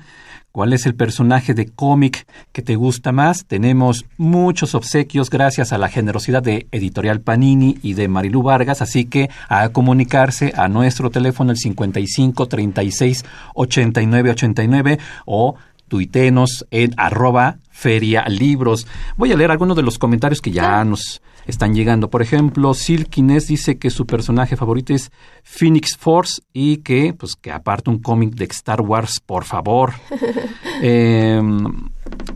¿Cuál 0.55 0.73
es 0.73 0.87
el 0.87 0.95
personaje 0.95 1.53
de 1.53 1.67
cómic 1.67 2.29
que 2.53 2.63
te 2.63 2.77
gusta 2.77 3.11
más? 3.11 3.45
Tenemos 3.45 4.05
muchos 4.19 4.77
obsequios 4.77 5.29
gracias 5.29 5.73
a 5.73 5.79
la 5.79 5.89
generosidad 5.89 6.45
de 6.45 6.69
Editorial 6.71 7.21
Panini 7.23 7.79
y 7.83 7.95
de 7.95 8.07
Marilu 8.07 8.41
Vargas, 8.41 8.81
así 8.81 9.05
que 9.05 9.31
a 9.49 9.71
comunicarse 9.71 10.53
a 10.57 10.69
nuestro 10.69 11.11
teléfono 11.11 11.51
el 11.51 11.57
55 11.57 12.47
36 12.47 13.25
89 13.55 14.31
89 14.31 14.99
o 15.27 15.57
tuitenos 15.89 16.65
en 16.71 16.95
arroba 16.99 17.59
feria 17.73 18.25
libros. 18.29 18.87
Voy 19.17 19.33
a 19.33 19.37
leer 19.37 19.51
algunos 19.51 19.77
de 19.77 19.83
los 19.83 19.99
comentarios 19.99 20.41
que 20.41 20.53
ya 20.53 20.85
nos 20.85 21.21
están 21.47 21.75
llegando. 21.75 22.11
Por 22.11 22.23
ejemplo, 22.23 22.75
Silkines 22.75 23.47
dice 23.47 23.79
que 23.79 23.91
su 23.91 24.07
personaje 24.07 24.57
favorito 24.57 24.95
es 24.95 25.11
Phoenix 25.43 25.97
Force 25.97 26.43
y 26.53 26.79
que, 26.79 27.15
pues, 27.15 27.37
que 27.37 27.51
aparte 27.51 27.91
un 27.91 27.99
cómic 27.99 28.35
de 28.35 28.45
Star 28.45 28.81
Wars, 28.81 29.21
por 29.25 29.45
favor. 29.45 29.93
Em, 30.83 31.89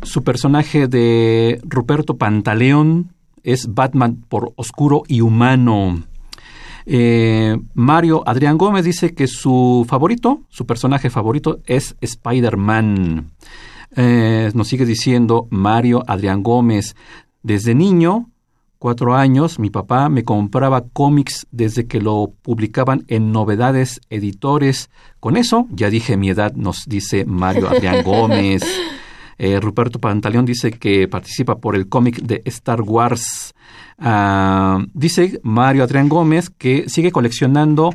su 0.02 0.22
personaje 0.22 0.86
de 0.86 1.60
Ruperto 1.64 2.16
Pantaleón 2.16 3.12
es 3.42 3.74
Batman 3.74 4.24
por 4.28 4.52
oscuro 4.56 5.02
y 5.08 5.20
humano. 5.20 6.04
Eh, 6.86 7.58
Mario 7.74 8.22
Adrián 8.26 8.56
Gómez 8.56 8.84
dice 8.84 9.14
que 9.14 9.26
su 9.26 9.84
favorito, 9.88 10.42
su 10.48 10.66
personaje 10.66 11.10
favorito 11.10 11.60
es 11.66 11.96
Spider-Man. 12.00 13.32
Eh, 13.96 14.50
nos 14.54 14.68
sigue 14.68 14.86
diciendo 14.86 15.48
Mario 15.50 16.02
Adrián 16.06 16.42
Gómez. 16.42 16.96
Desde 17.42 17.74
niño 17.74 18.30
cuatro 18.78 19.14
años, 19.14 19.58
mi 19.58 19.70
papá 19.70 20.08
me 20.08 20.24
compraba 20.24 20.84
cómics 20.92 21.46
desde 21.50 21.86
que 21.86 22.00
lo 22.00 22.32
publicaban 22.42 23.04
en 23.08 23.32
Novedades 23.32 24.00
Editores. 24.10 24.90
Con 25.20 25.36
eso, 25.36 25.66
ya 25.70 25.90
dije 25.90 26.16
mi 26.16 26.30
edad, 26.30 26.52
nos 26.54 26.84
dice 26.86 27.24
Mario 27.24 27.68
Adrián 27.68 28.02
Gómez. 28.04 28.62
Eh, 29.38 29.60
Ruperto 29.60 30.00
Pantaleón 30.00 30.44
dice 30.44 30.72
que 30.72 31.06
participa 31.06 31.58
por 31.58 31.76
el 31.76 31.88
cómic 31.88 32.20
de 32.22 32.42
Star 32.44 32.82
Wars. 32.82 33.54
Ah, 33.98 34.84
dice 34.94 35.40
Mario 35.42 35.84
Adrián 35.84 36.08
Gómez 36.08 36.50
que 36.50 36.88
sigue 36.88 37.10
coleccionando 37.10 37.92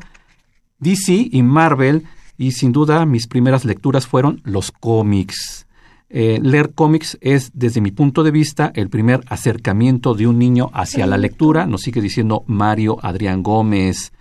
DC 0.80 1.30
y 1.32 1.44
Marvel 1.44 2.04
y 2.38 2.52
sin 2.52 2.72
duda 2.72 3.06
mis 3.06 3.28
primeras 3.28 3.66
lecturas 3.66 4.08
fueron 4.08 4.42
los 4.44 4.72
cómics. 4.72 5.66
Eh, 6.16 6.40
leer 6.44 6.74
cómics 6.76 7.18
es, 7.22 7.50
desde 7.56 7.82
mi 7.82 7.90
punto 7.90 8.22
de 8.22 8.30
vista, 8.30 8.72
el 8.76 8.88
primer 8.88 9.22
acercamiento 9.30 10.14
de 10.14 10.28
un 10.28 10.38
niño 10.38 10.70
hacia 10.72 11.08
la 11.08 11.18
lectura. 11.18 11.66
Nos 11.66 11.82
sigue 11.82 12.02
diciendo 12.02 12.44
Mario 12.46 12.98
Adrián 13.02 13.42
Gómez 13.42 14.14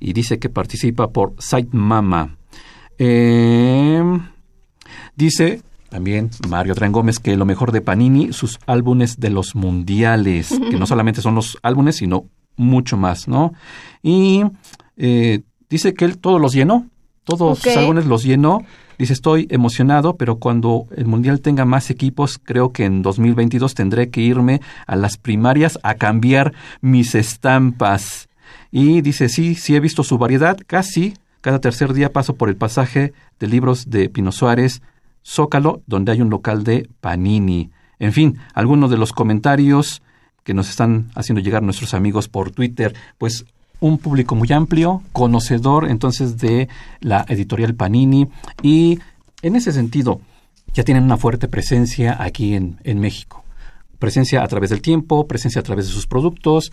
y 0.00 0.14
dice 0.14 0.38
que 0.38 0.48
participa 0.48 1.10
por 1.10 1.34
Site 1.38 1.68
Mama. 1.76 2.38
Eh, 2.96 4.02
dice 5.14 5.60
también 5.90 6.30
Mario 6.48 6.72
Adrián 6.72 6.92
Gómez 6.92 7.18
que 7.18 7.36
lo 7.36 7.44
mejor 7.44 7.72
de 7.72 7.82
Panini, 7.82 8.32
sus 8.32 8.58
álbumes 8.66 9.20
de 9.20 9.28
los 9.28 9.54
mundiales, 9.54 10.48
que 10.48 10.78
no 10.78 10.86
solamente 10.86 11.20
son 11.20 11.34
los 11.34 11.58
álbumes, 11.62 11.96
sino 11.96 12.24
mucho 12.56 12.96
más, 12.96 13.28
¿no? 13.28 13.52
Y 14.02 14.44
eh, 14.96 15.42
dice 15.68 15.92
que 15.92 16.06
él 16.06 16.16
todos 16.16 16.40
los 16.40 16.54
llenó, 16.54 16.88
todos 17.22 17.58
sus 17.58 17.76
álbumes 17.76 18.06
los 18.06 18.24
llenó. 18.24 18.62
Dice, 18.98 19.12
estoy 19.12 19.46
emocionado, 19.50 20.16
pero 20.16 20.36
cuando 20.36 20.86
el 20.96 21.06
Mundial 21.06 21.40
tenga 21.40 21.64
más 21.64 21.90
equipos, 21.90 22.38
creo 22.42 22.72
que 22.72 22.84
en 22.84 23.02
2022 23.02 23.74
tendré 23.74 24.10
que 24.10 24.20
irme 24.20 24.60
a 24.86 24.96
las 24.96 25.16
primarias 25.16 25.78
a 25.82 25.94
cambiar 25.94 26.52
mis 26.80 27.14
estampas. 27.14 28.28
Y 28.70 29.00
dice, 29.00 29.28
sí, 29.28 29.54
sí 29.54 29.74
he 29.74 29.80
visto 29.80 30.02
su 30.02 30.18
variedad, 30.18 30.58
casi 30.66 31.14
cada 31.40 31.60
tercer 31.60 31.92
día 31.92 32.12
paso 32.12 32.36
por 32.36 32.48
el 32.48 32.56
pasaje 32.56 33.12
de 33.38 33.46
libros 33.46 33.90
de 33.90 34.08
Pino 34.08 34.32
Suárez, 34.32 34.80
Zócalo, 35.24 35.82
donde 35.86 36.12
hay 36.12 36.22
un 36.22 36.30
local 36.30 36.64
de 36.64 36.88
Panini. 37.00 37.70
En 37.98 38.12
fin, 38.12 38.38
algunos 38.54 38.90
de 38.90 38.96
los 38.96 39.12
comentarios 39.12 40.02
que 40.42 40.54
nos 40.54 40.68
están 40.68 41.10
haciendo 41.14 41.42
llegar 41.42 41.62
nuestros 41.62 41.94
amigos 41.94 42.28
por 42.28 42.50
Twitter, 42.50 42.94
pues 43.18 43.44
un 43.80 43.98
público 43.98 44.34
muy 44.34 44.50
amplio, 44.52 45.02
conocedor 45.12 45.88
entonces 45.88 46.38
de 46.38 46.68
la 47.00 47.24
editorial 47.28 47.74
Panini 47.74 48.28
y 48.62 48.98
en 49.42 49.56
ese 49.56 49.72
sentido 49.72 50.20
ya 50.72 50.84
tienen 50.84 51.04
una 51.04 51.16
fuerte 51.16 51.48
presencia 51.48 52.16
aquí 52.20 52.54
en, 52.54 52.78
en 52.84 53.00
México. 53.00 53.44
Presencia 53.98 54.42
a 54.42 54.48
través 54.48 54.70
del 54.70 54.82
tiempo, 54.82 55.26
presencia 55.26 55.60
a 55.60 55.64
través 55.64 55.86
de 55.86 55.92
sus 55.92 56.06
productos. 56.06 56.72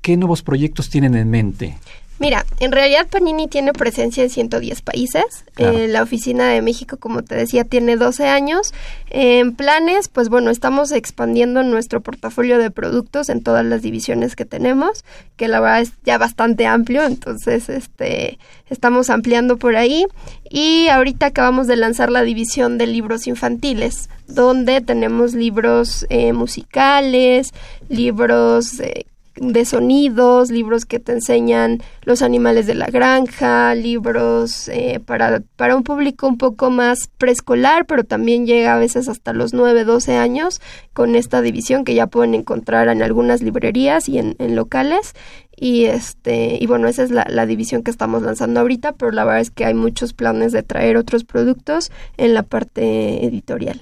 ¿Qué 0.00 0.16
nuevos 0.16 0.42
proyectos 0.42 0.90
tienen 0.90 1.14
en 1.14 1.30
mente? 1.30 1.76
Mira, 2.18 2.44
en 2.58 2.72
realidad 2.72 3.06
Panini 3.08 3.46
tiene 3.46 3.72
presencia 3.72 4.24
en 4.24 4.30
110 4.30 4.82
países. 4.82 5.44
Eh, 5.56 5.86
la 5.88 6.02
oficina 6.02 6.48
de 6.48 6.62
México, 6.62 6.96
como 6.96 7.22
te 7.22 7.36
decía, 7.36 7.64
tiene 7.64 7.96
12 7.96 8.26
años. 8.26 8.72
en 9.10 9.54
planes, 9.54 10.08
pues 10.08 10.28
bueno, 10.28 10.50
estamos 10.50 10.92
expandiendo 10.92 11.62
nuestro 11.62 12.00
portafolio 12.00 12.58
de 12.58 12.70
productos 12.70 13.28
en 13.28 13.42
todas 13.42 13.64
las 13.64 13.82
divisiones 13.82 14.36
que 14.36 14.44
tenemos, 14.44 15.04
que 15.36 15.48
la 15.48 15.60
verdad 15.60 15.80
es 15.80 15.92
ya 16.04 16.18
bastante 16.18 16.66
amplio, 16.66 17.04
entonces 17.04 17.68
este 17.68 18.38
estamos 18.68 19.10
ampliando 19.10 19.56
por 19.56 19.76
ahí. 19.76 20.04
Y 20.50 20.88
ahorita 20.88 21.26
acabamos 21.26 21.66
de 21.66 21.76
lanzar 21.76 22.10
la 22.10 22.22
división 22.22 22.78
de 22.78 22.86
libros 22.86 23.26
infantiles, 23.26 24.10
donde 24.26 24.80
tenemos 24.80 25.34
libros 25.34 26.06
eh, 26.10 26.32
musicales, 26.32 27.52
libros 27.88 28.80
eh, 28.80 29.06
de 29.40 29.64
sonidos, 29.64 30.50
libros 30.50 30.84
que 30.84 30.98
te 30.98 31.12
enseñan 31.12 31.82
los 32.02 32.22
animales 32.22 32.66
de 32.66 32.74
la 32.74 32.86
granja, 32.86 33.74
libros 33.74 34.68
eh, 34.68 35.00
para, 35.04 35.40
para 35.56 35.76
un 35.76 35.82
público 35.82 36.26
un 36.26 36.38
poco 36.38 36.70
más 36.70 37.08
preescolar, 37.18 37.86
pero 37.86 38.04
también 38.04 38.46
llega 38.46 38.74
a 38.74 38.78
veces 38.78 39.08
hasta 39.08 39.32
los 39.32 39.54
9, 39.54 39.84
12 39.84 40.16
años 40.16 40.60
con 40.92 41.14
esta 41.14 41.42
división 41.42 41.84
que 41.84 41.94
ya 41.94 42.06
pueden 42.06 42.34
encontrar 42.34 42.88
en 42.88 43.02
algunas 43.02 43.42
librerías 43.42 44.08
y 44.08 44.18
en, 44.18 44.36
locales. 44.54 45.14
Y 45.60 45.86
este, 45.86 46.56
y 46.60 46.66
bueno, 46.66 46.86
esa 46.86 47.02
es 47.02 47.10
la, 47.10 47.26
la, 47.28 47.44
división 47.44 47.82
que 47.82 47.90
estamos 47.90 48.22
lanzando 48.22 48.60
ahorita, 48.60 48.92
pero 48.92 49.10
la 49.10 49.24
verdad 49.24 49.40
es 49.40 49.50
que 49.50 49.64
hay 49.64 49.74
muchos 49.74 50.12
planes 50.12 50.52
de 50.52 50.62
traer 50.62 50.96
otros 50.96 51.24
productos 51.24 51.90
en 52.16 52.32
la 52.32 52.44
parte 52.44 53.26
editorial. 53.26 53.80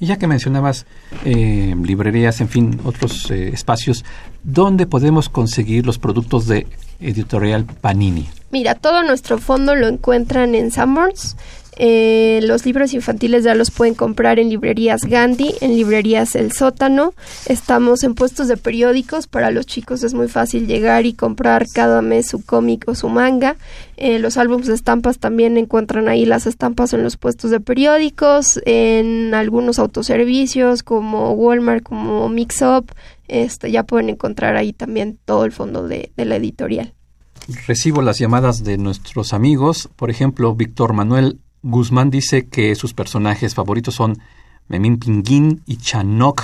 Y 0.00 0.06
ya 0.06 0.16
que 0.16 0.26
mencionabas 0.26 0.86
eh, 1.26 1.76
librerías, 1.80 2.40
en 2.40 2.48
fin, 2.48 2.80
otros 2.84 3.30
eh, 3.30 3.50
espacios, 3.52 4.04
¿dónde 4.42 4.86
podemos 4.86 5.28
conseguir 5.28 5.84
los 5.84 5.98
productos 5.98 6.46
de 6.46 6.66
editorial 7.00 7.66
Panini? 7.66 8.26
Mira, 8.50 8.74
todo 8.74 9.02
nuestro 9.02 9.38
fondo 9.38 9.74
lo 9.74 9.86
encuentran 9.86 10.54
en 10.54 10.70
Sanborns. 10.70 11.36
Eh, 11.76 12.40
los 12.42 12.66
libros 12.66 12.92
infantiles 12.92 13.44
ya 13.44 13.54
los 13.54 13.70
pueden 13.70 13.94
comprar 13.94 14.38
en 14.38 14.50
librerías 14.50 15.02
Gandhi, 15.02 15.54
en 15.60 15.74
librerías 15.76 16.34
El 16.34 16.52
Sótano. 16.52 17.14
Estamos 17.46 18.02
en 18.02 18.14
puestos 18.14 18.48
de 18.48 18.56
periódicos. 18.56 19.26
Para 19.26 19.50
los 19.50 19.66
chicos 19.66 20.02
es 20.02 20.14
muy 20.14 20.28
fácil 20.28 20.66
llegar 20.66 21.06
y 21.06 21.14
comprar 21.14 21.66
cada 21.72 22.02
mes 22.02 22.28
su 22.28 22.44
cómic 22.44 22.84
o 22.88 22.94
su 22.94 23.08
manga. 23.08 23.56
Eh, 23.96 24.18
los 24.18 24.36
álbumes 24.36 24.66
de 24.66 24.74
estampas 24.74 25.18
también 25.18 25.56
encuentran 25.56 26.08
ahí 26.08 26.26
las 26.26 26.46
estampas 26.46 26.92
en 26.92 27.02
los 27.02 27.16
puestos 27.16 27.50
de 27.50 27.60
periódicos, 27.60 28.60
en 28.66 29.34
algunos 29.34 29.78
autoservicios 29.78 30.82
como 30.82 31.32
Walmart, 31.32 31.82
como 31.82 32.28
Mix 32.28 32.62
Up. 32.62 32.92
Este, 33.28 33.70
ya 33.70 33.84
pueden 33.84 34.08
encontrar 34.08 34.56
ahí 34.56 34.72
también 34.72 35.18
todo 35.24 35.44
el 35.44 35.52
fondo 35.52 35.86
de, 35.86 36.10
de 36.16 36.24
la 36.24 36.36
editorial. 36.36 36.94
Recibo 37.66 38.02
las 38.02 38.18
llamadas 38.18 38.64
de 38.64 38.76
nuestros 38.76 39.32
amigos, 39.32 39.88
por 39.96 40.10
ejemplo, 40.10 40.54
Víctor 40.54 40.92
Manuel 40.92 41.38
Guzmán 41.62 42.10
dice 42.10 42.46
que 42.46 42.74
sus 42.74 42.94
personajes 42.94 43.54
favoritos 43.54 43.94
son 43.94 44.18
Memín 44.68 44.98
Pinguín 44.98 45.62
y 45.66 45.76
Chanok. 45.76 46.42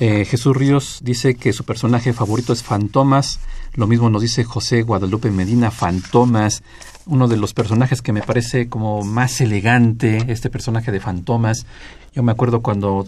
Eh, 0.00 0.24
Jesús 0.24 0.56
Ríos 0.56 1.00
dice 1.02 1.34
que 1.34 1.52
su 1.52 1.64
personaje 1.64 2.12
favorito 2.12 2.52
es 2.52 2.62
Fantomas. 2.62 3.40
Lo 3.74 3.86
mismo 3.86 4.08
nos 4.08 4.22
dice 4.22 4.44
José 4.44 4.82
Guadalupe 4.82 5.30
Medina, 5.30 5.70
Fantomas. 5.70 6.62
Uno 7.04 7.28
de 7.28 7.36
los 7.36 7.52
personajes 7.52 8.00
que 8.00 8.12
me 8.12 8.22
parece 8.22 8.68
como 8.68 9.02
más 9.02 9.40
elegante, 9.40 10.24
este 10.28 10.48
personaje 10.48 10.90
de 10.92 11.00
Fantomas. 11.00 11.66
Yo 12.14 12.22
me 12.22 12.32
acuerdo 12.32 12.62
cuando, 12.62 13.06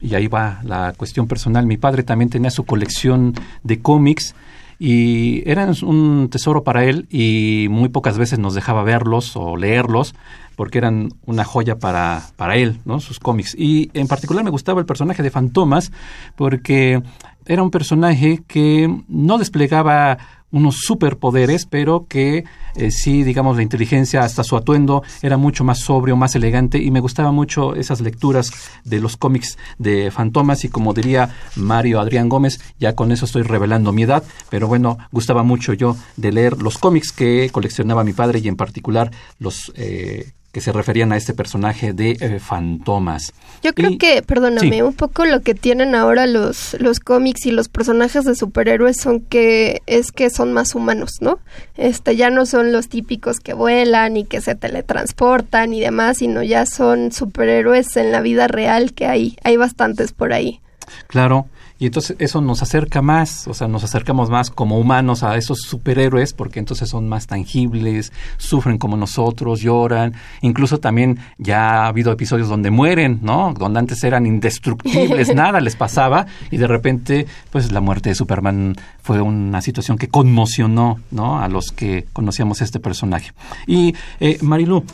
y 0.00 0.14
ahí 0.14 0.28
va 0.28 0.60
la 0.62 0.92
cuestión 0.96 1.26
personal, 1.26 1.66
mi 1.66 1.76
padre 1.76 2.02
también 2.02 2.30
tenía 2.30 2.50
su 2.50 2.64
colección 2.64 3.34
de 3.64 3.80
cómics 3.80 4.34
y 4.78 5.48
eran 5.48 5.74
un 5.82 6.28
tesoro 6.30 6.62
para 6.64 6.84
él 6.84 7.06
y 7.10 7.68
muy 7.70 7.88
pocas 7.88 8.18
veces 8.18 8.38
nos 8.38 8.54
dejaba 8.54 8.82
verlos 8.82 9.36
o 9.36 9.56
leerlos 9.56 10.14
porque 10.54 10.78
eran 10.78 11.10
una 11.26 11.44
joya 11.44 11.78
para, 11.78 12.22
para 12.36 12.56
él, 12.56 12.80
¿no? 12.84 13.00
Sus 13.00 13.20
cómics. 13.20 13.54
Y 13.58 13.90
en 13.94 14.08
particular 14.08 14.44
me 14.44 14.50
gustaba 14.50 14.80
el 14.80 14.86
personaje 14.86 15.22
de 15.22 15.30
Fantomas 15.30 15.92
porque 16.34 17.02
era 17.46 17.62
un 17.62 17.70
personaje 17.70 18.42
que 18.46 19.02
no 19.08 19.38
desplegaba 19.38 20.18
unos 20.50 20.76
superpoderes, 20.80 21.66
pero 21.66 22.06
que 22.08 22.44
eh, 22.76 22.90
sí, 22.90 23.24
digamos, 23.24 23.56
la 23.56 23.62
inteligencia, 23.62 24.22
hasta 24.22 24.44
su 24.44 24.56
atuendo 24.56 25.02
era 25.22 25.36
mucho 25.36 25.64
más 25.64 25.80
sobrio, 25.80 26.16
más 26.16 26.34
elegante 26.34 26.78
y 26.78 26.90
me 26.90 27.00
gustaba 27.00 27.32
mucho 27.32 27.74
esas 27.74 28.00
lecturas 28.00 28.52
de 28.84 29.00
los 29.00 29.16
cómics 29.16 29.58
de 29.78 30.10
Fantomas 30.10 30.64
y 30.64 30.68
como 30.68 30.94
diría 30.94 31.34
Mario 31.56 32.00
Adrián 32.00 32.28
Gómez, 32.28 32.60
ya 32.78 32.94
con 32.94 33.12
eso 33.12 33.24
estoy 33.24 33.42
revelando 33.42 33.92
mi 33.92 34.02
edad, 34.02 34.22
pero 34.50 34.68
bueno, 34.68 34.98
gustaba 35.10 35.42
mucho 35.42 35.72
yo 35.72 35.96
de 36.16 36.32
leer 36.32 36.62
los 36.62 36.78
cómics 36.78 37.12
que 37.12 37.48
coleccionaba 37.50 38.04
mi 38.04 38.12
padre 38.12 38.40
y 38.42 38.48
en 38.48 38.56
particular 38.56 39.10
los 39.38 39.72
eh, 39.76 40.32
que 40.56 40.62
se 40.62 40.72
referían 40.72 41.12
a 41.12 41.18
este 41.18 41.34
personaje 41.34 41.92
de 41.92 42.12
eh, 42.18 42.40
fantomas. 42.40 43.34
Yo 43.62 43.74
creo 43.74 43.98
que, 43.98 44.22
perdóname, 44.22 44.82
un 44.82 44.94
poco 44.94 45.26
lo 45.26 45.42
que 45.42 45.54
tienen 45.54 45.94
ahora 45.94 46.26
los, 46.26 46.74
los 46.80 46.98
cómics 46.98 47.44
y 47.44 47.50
los 47.50 47.68
personajes 47.68 48.24
de 48.24 48.34
superhéroes 48.34 48.96
son 48.96 49.20
que 49.20 49.82
es 49.84 50.12
que 50.12 50.30
son 50.30 50.54
más 50.54 50.74
humanos, 50.74 51.10
¿no? 51.20 51.40
Este, 51.76 52.16
ya 52.16 52.30
no 52.30 52.46
son 52.46 52.72
los 52.72 52.88
típicos 52.88 53.38
que 53.38 53.52
vuelan 53.52 54.16
y 54.16 54.24
que 54.24 54.40
se 54.40 54.54
teletransportan 54.54 55.74
y 55.74 55.80
demás, 55.80 56.16
sino 56.16 56.42
ya 56.42 56.64
son 56.64 57.12
superhéroes 57.12 57.94
en 57.98 58.10
la 58.10 58.22
vida 58.22 58.48
real 58.48 58.94
que 58.94 59.04
hay, 59.04 59.36
hay 59.44 59.58
bastantes 59.58 60.12
por 60.12 60.32
ahí. 60.32 60.62
Claro, 61.06 61.48
y 61.78 61.86
entonces 61.86 62.16
eso 62.18 62.40
nos 62.40 62.62
acerca 62.62 63.02
más, 63.02 63.46
o 63.48 63.54
sea, 63.54 63.68
nos 63.68 63.84
acercamos 63.84 64.30
más 64.30 64.50
como 64.50 64.78
humanos 64.78 65.22
a 65.22 65.36
esos 65.36 65.60
superhéroes 65.60 66.32
porque 66.32 66.58
entonces 66.58 66.88
son 66.88 67.08
más 67.08 67.26
tangibles, 67.26 68.12
sufren 68.38 68.78
como 68.78 68.96
nosotros, 68.96 69.60
lloran, 69.60 70.14
incluso 70.40 70.78
también 70.78 71.18
ya 71.38 71.82
ha 71.82 71.86
habido 71.88 72.12
episodios 72.12 72.48
donde 72.48 72.70
mueren, 72.70 73.18
¿no? 73.22 73.52
Donde 73.52 73.78
antes 73.78 74.02
eran 74.04 74.26
indestructibles, 74.26 75.34
nada 75.34 75.60
les 75.60 75.76
pasaba 75.76 76.26
y 76.50 76.56
de 76.56 76.66
repente 76.66 77.26
pues 77.50 77.72
la 77.72 77.80
muerte 77.80 78.08
de 78.08 78.14
Superman 78.14 78.76
fue 79.02 79.20
una 79.20 79.60
situación 79.60 79.98
que 79.98 80.08
conmocionó, 80.08 81.00
¿no? 81.10 81.40
A 81.40 81.48
los 81.48 81.72
que 81.72 82.06
conocíamos 82.12 82.62
este 82.62 82.80
personaje. 82.80 83.32
Y 83.66 83.94
eh, 84.20 84.38
Marilu, 84.40 84.84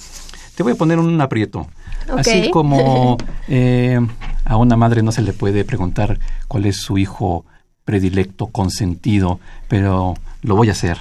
te 0.57 0.63
voy 0.63 0.73
a 0.73 0.77
poner 0.77 0.99
un 0.99 1.21
aprieto. 1.21 1.69
Así 2.17 2.51
como 2.51 3.17
eh, 3.49 4.01
a 4.53 4.57
una 4.59 4.77
madre 4.77 5.03
no 5.03 5.13
se 5.13 5.23
le 5.23 5.33
puede 5.33 5.65
preguntar 5.65 6.19
cuál 6.47 6.67
es 6.67 6.77
su 6.77 6.99
hijo 6.99 7.47
predilecto, 7.85 8.49
consentido, 8.49 9.41
pero 9.69 10.15
lo 10.43 10.57
voy 10.57 10.69
a 10.69 10.73
hacer. 10.73 10.99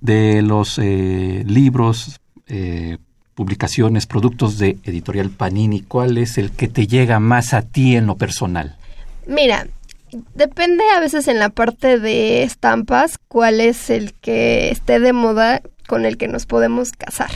De 0.00 0.42
los 0.42 0.78
eh, 0.78 1.44
libros, 1.46 2.20
eh, 2.48 2.98
publicaciones, 3.34 4.06
productos 4.06 4.58
de 4.58 4.76
editorial 4.82 5.30
Panini, 5.30 5.82
¿cuál 5.82 6.18
es 6.18 6.36
el 6.36 6.50
que 6.50 6.68
te 6.68 6.86
llega 6.86 7.20
más 7.20 7.54
a 7.54 7.62
ti 7.62 7.96
en 7.96 8.06
lo 8.06 8.16
personal? 8.16 8.76
Mira, 9.26 9.66
depende 10.34 10.84
a 10.96 11.00
veces 11.00 11.28
en 11.28 11.38
la 11.38 11.50
parte 11.50 11.98
de 12.00 12.42
estampas 12.42 13.18
cuál 13.28 13.60
es 13.60 13.88
el 13.88 14.14
que 14.14 14.70
esté 14.70 14.98
de 14.98 15.12
moda 15.12 15.62
con 15.86 16.04
el 16.04 16.18
que 16.18 16.28
nos 16.28 16.44
podemos 16.44 16.90
casar. 16.90 17.30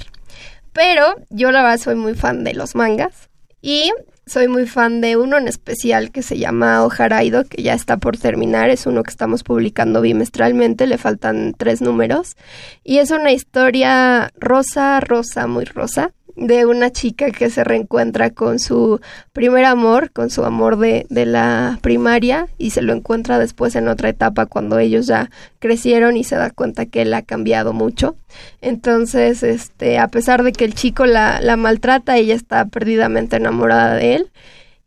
Pero 0.73 1.15
yo 1.31 1.53
la 1.53 1.63
verdad 1.63 1.79
soy 1.79 1.95
muy 1.95 2.15
fan 2.15 2.45
de 2.45 2.55
los 2.55 2.75
mangas 2.75 3.29
y 3.63 3.93
soy 4.29 4.49
muy 4.49 4.67
fan 4.67 5.01
de 5.01 5.17
uno 5.17 5.39
en 5.39 5.49
especial 5.49 6.11
que 6.11 6.23
se 6.23 6.39
llama 6.39 6.85
Ojaraido, 6.85 7.45
que 7.45 7.63
ya 7.63 7.75
está 7.75 7.97
por 7.97 8.17
terminar. 8.17 8.71
Es 8.71 8.87
uno 8.87 9.03
que 9.03 9.11
estamos 9.11 9.43
publicando 9.43 10.01
bimestralmente, 10.01 10.87
le 10.87 10.99
faltan 10.99 11.55
tres 11.57 11.81
números. 11.81 12.37
Y 12.85 12.99
es 12.99 13.11
una 13.11 13.33
historia 13.33 14.31
rosa, 14.39 15.01
rosa, 15.01 15.47
muy 15.47 15.65
rosa, 15.65 16.13
de 16.39 16.67
una 16.67 16.91
chica 16.91 17.31
que 17.31 17.51
se 17.51 17.65
reencuentra 17.65 18.31
con 18.31 18.59
su 18.59 19.01
primer 19.33 19.65
amor, 19.65 20.11
con 20.13 20.31
su 20.31 20.45
amor 20.45 20.79
de, 20.79 21.07
de, 21.11 21.27
la 21.27 21.79
primaria 21.83 22.49
y 22.59 22.71
se 22.71 22.83
lo 22.83 22.93
encuentra 22.93 23.39
después 23.39 23.75
en 23.75 23.89
otra 23.89 24.09
etapa 24.09 24.47
cuando 24.47 24.79
ellos 24.79 25.07
ya 25.07 25.31
crecieron 25.59 26.17
y 26.17 26.25
se 26.25 26.37
da 26.37 26.51
cuenta 26.51 26.87
que 26.87 27.03
él 27.03 27.13
ha 27.15 27.23
cambiado 27.23 27.73
mucho. 27.73 28.17
Entonces, 28.61 29.43
este, 29.43 29.99
a 29.99 30.09
pesar 30.09 30.45
de 30.45 30.53
que 30.53 30.65
el 30.65 30.75
chico 30.75 31.07
la, 31.07 31.41
la 31.41 31.57
maltrata, 31.57 32.17
ella 32.17 32.35
está 32.35 32.67
perdidamente 32.67 33.37
enamorada 33.37 33.95
de 33.95 34.15
él 34.15 34.31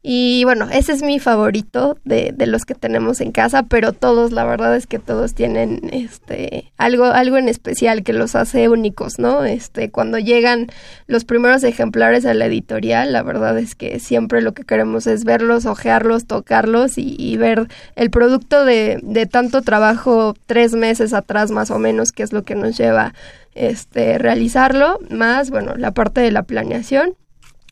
y 0.04 0.44
bueno, 0.46 0.68
ese 0.72 0.94
es 0.94 1.04
mi 1.04 1.20
favorito 1.20 1.96
de, 2.06 2.34
de, 2.36 2.48
los 2.48 2.66
que 2.66 2.74
tenemos 2.74 3.22
en 3.22 3.32
casa, 3.32 3.64
pero 3.64 3.94
todos, 3.94 4.32
la 4.32 4.44
verdad 4.46 4.76
es 4.76 4.88
que 4.88 4.98
todos 4.98 5.36
tienen 5.36 5.90
este 5.94 6.72
algo, 6.78 7.06
algo 7.06 7.38
en 7.38 7.48
especial 7.48 8.02
que 8.04 8.12
los 8.14 8.36
hace 8.36 8.68
únicos, 8.68 9.20
¿no? 9.20 9.46
Este, 9.46 9.92
cuando 9.92 10.18
llegan 10.18 10.70
los 11.06 11.24
primeros 11.24 11.64
ejemplares 11.64 12.26
a 12.26 12.34
la 12.34 12.48
editorial, 12.48 13.14
la 13.14 13.22
verdad 13.22 13.60
es 13.60 13.76
que 13.76 14.00
siempre 14.00 14.42
lo 14.42 14.54
que 14.56 14.64
queremos 14.64 15.06
es 15.06 15.24
verlos, 15.24 15.68
ojearlos, 15.68 16.26
tocarlos 16.26 16.98
y, 16.98 17.16
y 17.20 17.38
ver 17.38 17.68
el 17.96 18.10
producto 18.10 18.66
de, 18.66 19.00
de 19.04 19.28
tanto 19.28 19.62
trabajo 19.62 20.34
tres 20.48 20.74
meses 20.74 21.14
atrás 21.14 21.52
más 21.52 21.70
o 21.70 21.78
menos, 21.78 22.12
que 22.12 22.24
es 22.24 22.34
lo 22.34 22.42
que 22.42 22.56
nos 22.56 22.76
lleva 22.76 23.14
este 23.54 24.18
realizarlo, 24.18 25.00
más 25.12 25.52
bueno, 25.52 25.76
la 25.76 25.92
parte 25.92 26.22
de 26.22 26.32
la 26.32 26.42
planeación 26.42 27.14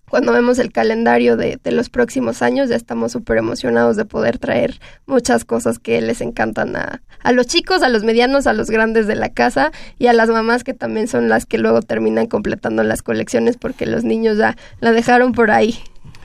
cuando 0.09 0.33
vemos 0.33 0.59
el 0.59 0.71
calendario 0.71 1.37
de, 1.37 1.59
de 1.63 1.71
los 1.71 1.89
próximos 1.89 2.41
años, 2.41 2.69
ya 2.69 2.75
estamos 2.75 3.11
súper 3.11 3.37
emocionados 3.37 3.95
de 3.95 4.05
poder 4.05 4.37
traer 4.37 4.79
muchas 5.05 5.45
cosas 5.45 5.79
que 5.79 6.01
les 6.01 6.21
encantan 6.21 6.75
a, 6.75 7.01
a 7.21 7.31
los 7.31 7.47
chicos, 7.47 7.81
a 7.81 7.89
los 7.89 8.03
medianos, 8.03 8.47
a 8.47 8.53
los 8.53 8.69
grandes 8.69 9.07
de 9.07 9.15
la 9.15 9.29
casa 9.29 9.71
y 9.97 10.07
a 10.07 10.13
las 10.13 10.29
mamás 10.29 10.63
que 10.63 10.73
también 10.73 11.07
son 11.07 11.29
las 11.29 11.45
que 11.45 11.57
luego 11.57 11.81
terminan 11.81 12.27
completando 12.27 12.83
las 12.83 13.01
colecciones 13.01 13.57
porque 13.57 13.85
los 13.85 14.03
niños 14.03 14.37
ya 14.37 14.55
la 14.79 14.91
dejaron 14.91 15.33
por 15.33 15.51
ahí. 15.51 15.79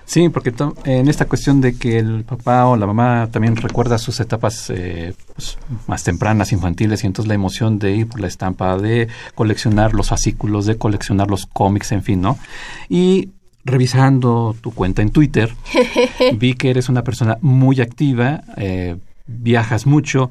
Sí, 0.07 0.29
porque 0.29 0.53
en 0.85 1.09
esta 1.09 1.25
cuestión 1.25 1.63
de 1.63 1.79
que 1.79 1.99
el 1.99 2.25
papá 2.25 2.67
o 2.67 2.77
la 2.77 2.87
mamá 2.87 3.29
también 3.33 3.57
recuerda 3.57 3.97
sus 3.97 4.21
etapas 4.21 4.69
eh, 4.69 5.15
pues, 5.35 5.57
más 5.87 6.05
tempranas, 6.05 6.53
infantiles, 6.53 7.03
y 7.03 7.07
entonces 7.07 7.27
la 7.27 7.35
emoción 7.35 7.79
de 7.79 7.93
ir 7.93 8.09
por 8.09 8.21
la 8.21 8.27
estampa, 8.27 8.77
de 8.77 9.09
coleccionar 9.35 9.95
los 9.95 10.11
fascículos, 10.11 10.67
de 10.67 10.77
coleccionar 10.77 11.31
los 11.31 11.47
cómics, 11.47 11.93
en 11.93 12.03
fin, 12.03 12.21
¿no? 12.21 12.39
Y 12.91 13.31
revisando 13.65 14.55
tu 14.61 14.73
cuenta 14.73 15.03
en 15.03 15.11
Twitter, 15.11 15.55
vi 16.37 16.55
que 16.55 16.71
eres 16.71 16.89
una 16.89 17.03
persona 17.03 17.39
muy 17.41 17.81
activa, 17.81 18.43
eh, 18.57 18.97
viajas 19.27 19.87
mucho, 19.87 20.31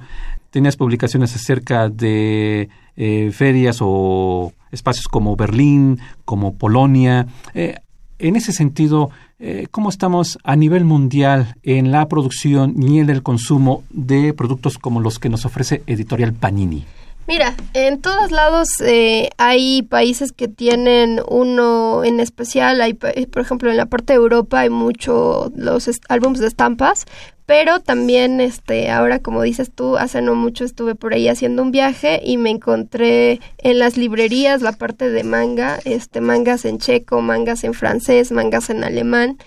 tenías 0.51 0.75
publicaciones 0.75 1.35
acerca 1.35 1.89
de 1.89 2.69
eh, 2.95 3.31
ferias 3.33 3.77
o 3.81 4.53
espacios 4.71 5.07
como 5.07 5.35
Berlín, 5.35 5.99
como 6.25 6.55
Polonia. 6.55 7.27
Eh, 7.55 7.79
en 8.19 8.35
ese 8.35 8.51
sentido, 8.51 9.09
eh, 9.39 9.67
¿cómo 9.71 9.89
estamos 9.89 10.37
a 10.43 10.55
nivel 10.55 10.85
mundial 10.85 11.55
en 11.63 11.91
la 11.91 12.07
producción 12.07 12.75
y 12.81 12.99
en 12.99 13.09
el 13.09 13.23
consumo 13.23 13.83
de 13.89 14.33
productos 14.33 14.77
como 14.77 14.99
los 14.99 15.19
que 15.19 15.29
nos 15.29 15.45
ofrece 15.45 15.81
Editorial 15.87 16.33
Panini? 16.33 16.85
Mira, 17.25 17.55
en 17.73 18.01
todos 18.01 18.31
lados 18.31 18.67
eh, 18.81 19.29
hay 19.37 19.83
países 19.83 20.33
que 20.33 20.49
tienen 20.49 21.21
uno 21.29 22.03
en 22.03 22.19
especial. 22.19 22.81
Hay, 22.81 22.93
por 22.95 23.41
ejemplo, 23.41 23.71
en 23.71 23.77
la 23.77 23.85
parte 23.85 24.13
de 24.13 24.17
Europa 24.17 24.59
hay 24.59 24.69
mucho 24.69 25.49
los 25.55 25.89
álbumes 26.09 26.41
de 26.41 26.47
estampas, 26.47 27.05
pero 27.45 27.79
también, 27.79 28.41
este, 28.41 28.89
ahora 28.89 29.19
como 29.19 29.41
dices 29.41 29.71
tú, 29.73 29.97
hace 29.97 30.21
no 30.21 30.35
mucho 30.35 30.65
estuve 30.65 30.95
por 30.95 31.13
ahí 31.13 31.29
haciendo 31.29 31.61
un 31.61 31.71
viaje 31.71 32.21
y 32.23 32.37
me 32.37 32.49
encontré 32.49 33.39
en 33.57 33.79
las 33.79 33.95
librerías 33.95 34.61
la 34.61 34.73
parte 34.73 35.09
de 35.09 35.23
manga, 35.23 35.79
este, 35.85 36.19
mangas 36.19 36.65
en 36.65 36.77
checo, 36.77 37.21
mangas 37.21 37.63
en 37.63 37.73
francés, 37.73 38.31
mangas 38.33 38.69
en 38.69 38.83
alemán. 38.83 39.37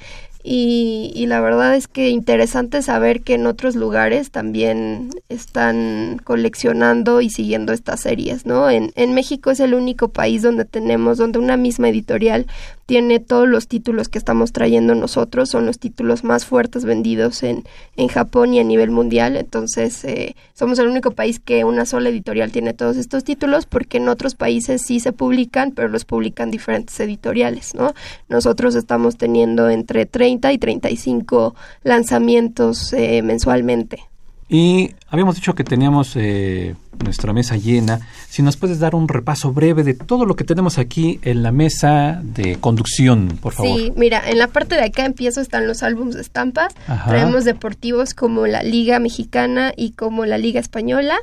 Y, 0.49 1.27
la 1.27 1.41
verdad 1.41 1.75
es 1.75 1.89
que 1.89 2.09
interesante 2.09 2.81
saber 2.81 3.23
que 3.23 3.35
en 3.35 3.49
otros 3.49 3.75
lugares 3.75 4.31
también 4.31 5.11
están 5.29 6.21
coleccionando 6.23 7.21
y 7.21 7.31
siguiendo 7.31 7.73
estas 7.73 8.03
series, 8.03 8.47
¿no? 8.47 8.71
En, 8.71 8.93
en 8.95 9.13
México 9.13 9.51
es 9.51 9.59
el 9.59 9.75
único 9.75 10.11
país 10.11 10.43
donde 10.43 10.65
tenemos, 10.65 11.19
donde 11.19 11.41
una 11.41 11.57
misma 11.57 11.89
editorial 11.89 12.47
tiene 12.87 13.19
todos 13.19 13.49
los 13.49 13.67
títulos 13.67 14.09
que 14.09 14.19
estamos 14.19 14.53
trayendo 14.53 14.95
nosotros, 14.95 15.51
son 15.51 15.67
los 15.67 15.81
títulos 15.81 16.23
más 16.23 16.47
fuertes 16.47 16.85
vendidos 16.85 17.43
en, 17.43 17.65
en 17.97 18.07
Japón 18.07 18.55
y 18.55 18.61
a 18.61 18.65
nivel 18.65 18.93
mundial, 18.93 19.37
entonces 19.37 20.05
eh, 20.05 20.37
somos 20.55 20.79
el 20.79 20.87
único 20.87 21.11
país 21.11 21.41
que 21.41 21.65
una 21.65 21.85
sola 21.85 22.11
editorial 22.11 22.53
tiene 22.53 22.73
todos 22.75 22.97
estos 22.97 23.25
títulos, 23.25 23.67
porque 23.67 23.97
en 23.97 24.09
otros 24.09 24.37
países 24.37 24.83
sí 24.87 25.01
se 25.01 25.13
publican, 25.13 25.73
pero 25.73 25.89
los 25.89 26.05
publican 26.05 26.53
diferentes 26.53 26.99
editoriales, 27.01 27.75
¿no? 27.75 27.93
Nosotros 28.29 28.77
estamos 28.77 29.17
teniendo 29.17 29.69
entre 29.69 30.07
30 30.07 30.36
y 30.53 30.59
35 30.59 31.55
lanzamientos 31.83 32.93
eh, 32.93 33.23
mensualmente. 33.23 34.01
Y 34.49 34.95
habíamos 35.09 35.35
dicho 35.35 35.55
que 35.57 35.65
teníamos 35.65 36.13
eh, 36.15 36.77
nuestra 37.03 37.33
mesa 37.33 37.57
llena. 37.57 38.01
Si 38.29 38.43
nos 38.43 38.57
puedes 38.57 38.79
dar 38.79 38.95
un 38.95 39.09
repaso 39.09 39.53
breve 39.53 39.83
de 39.83 39.95
todo 39.95 40.25
lo 40.25 40.37
que 40.37 40.45
tenemos 40.45 40.79
aquí 40.79 41.19
en 41.23 41.43
la 41.43 41.51
mesa 41.51 42.21
de 42.23 42.57
conducción, 42.57 43.39
por 43.41 43.55
favor. 43.55 43.77
Sí, 43.77 43.93
mira, 43.97 44.23
en 44.29 44.39
la 44.39 44.47
parte 44.47 44.77
de 44.77 44.85
acá 44.85 45.05
empiezo 45.05 45.41
están 45.41 45.67
los 45.67 45.83
álbumes 45.83 46.15
de 46.15 46.21
estampas. 46.21 46.75
Ajá. 46.87 47.11
Traemos 47.11 47.45
deportivos 47.45 48.15
como 48.15 48.47
la 48.47 48.63
Liga 48.63 49.01
Mexicana 49.01 49.73
y 49.77 49.93
como 49.93 50.27
la 50.27 50.39
Liga 50.39 50.61
Española. 50.61 51.17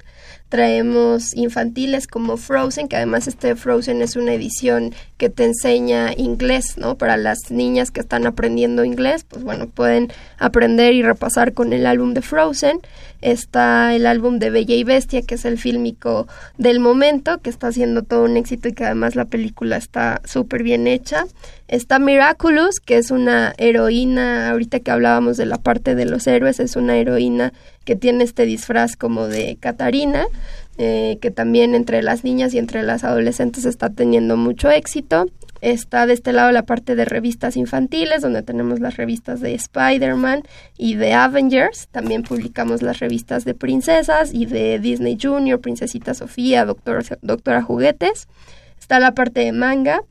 Traemos 0.53 1.35
infantiles 1.35 2.05
como 2.05 2.37
Frozen, 2.37 2.87
que 2.87 2.95
además 2.95 3.27
este 3.27 3.55
Frozen 3.55 4.03
es 4.03 4.15
una 4.15 4.35
edición 4.35 4.93
que 5.17 5.31
te 5.31 5.45
enseña 5.45 6.13
inglés, 6.15 6.77
¿no? 6.77 6.95
Para 6.95 7.17
las 7.17 7.49
niñas 7.49 7.89
que 7.89 8.01
están 8.01 8.27
aprendiendo 8.27 8.85
inglés, 8.85 9.25
pues 9.27 9.43
bueno, 9.43 9.67
pueden 9.67 10.13
aprender 10.37 10.93
y 10.93 11.01
repasar 11.01 11.53
con 11.53 11.73
el 11.73 11.87
álbum 11.87 12.13
de 12.13 12.21
Frozen. 12.21 12.81
Está 13.21 13.95
el 13.95 14.05
álbum 14.05 14.37
de 14.37 14.51
Bella 14.51 14.75
y 14.75 14.83
Bestia, 14.83 15.23
que 15.23 15.35
es 15.35 15.45
el 15.45 15.57
fílmico 15.57 16.27
del 16.59 16.79
momento, 16.79 17.39
que 17.39 17.49
está 17.49 17.69
haciendo 17.69 18.03
todo 18.03 18.25
un 18.25 18.37
éxito 18.37 18.67
y 18.67 18.73
que 18.73 18.85
además 18.85 19.15
la 19.15 19.25
película 19.25 19.77
está 19.77 20.21
súper 20.23 20.61
bien 20.61 20.85
hecha. 20.85 21.25
Está 21.73 21.97
Miraculous, 21.97 22.79
que 22.79 22.97
es 22.97 23.09
una 23.09 23.55
heroína, 23.57 24.51
ahorita 24.51 24.81
que 24.81 24.91
hablábamos 24.91 25.37
de 25.37 25.47
la 25.47 25.57
parte 25.57 25.95
de 25.95 26.05
los 26.05 26.27
héroes, 26.27 26.59
es 26.59 26.75
una 26.75 26.97
heroína 26.97 27.51
que 27.83 27.95
tiene 27.95 28.23
este 28.23 28.45
disfraz 28.45 28.95
como 28.95 29.27
de 29.27 29.57
Catarina, 29.59 30.27
eh, 30.77 31.17
que 31.19 31.31
también 31.31 31.73
entre 31.73 32.03
las 32.03 32.23
niñas 32.23 32.53
y 32.53 32.59
entre 32.59 32.83
las 32.83 33.03
adolescentes 33.03 33.65
está 33.65 33.89
teniendo 33.89 34.37
mucho 34.37 34.69
éxito. 34.69 35.25
Está 35.61 36.05
de 36.05 36.13
este 36.13 36.31
lado 36.31 36.51
la 36.51 36.61
parte 36.61 36.93
de 36.95 37.05
revistas 37.05 37.57
infantiles, 37.57 38.21
donde 38.21 38.43
tenemos 38.43 38.79
las 38.79 38.95
revistas 38.95 39.41
de 39.41 39.55
Spider-Man 39.55 40.43
y 40.77 40.93
de 40.93 41.13
Avengers. 41.13 41.87
También 41.87 42.21
publicamos 42.21 42.83
las 42.83 42.99
revistas 42.99 43.45
de 43.45 43.55
princesas 43.55 44.31
y 44.31 44.45
de 44.45 44.77
Disney 44.77 45.17
Junior, 45.19 45.59
Princesita 45.59 46.13
Sofía, 46.13 46.65
Doctora, 46.65 47.01
Doctora 47.23 47.63
Juguetes. 47.63 48.27
Está 48.79 48.99
la 48.99 49.15
parte 49.15 49.39
de 49.39 49.53
manga, 49.53 50.01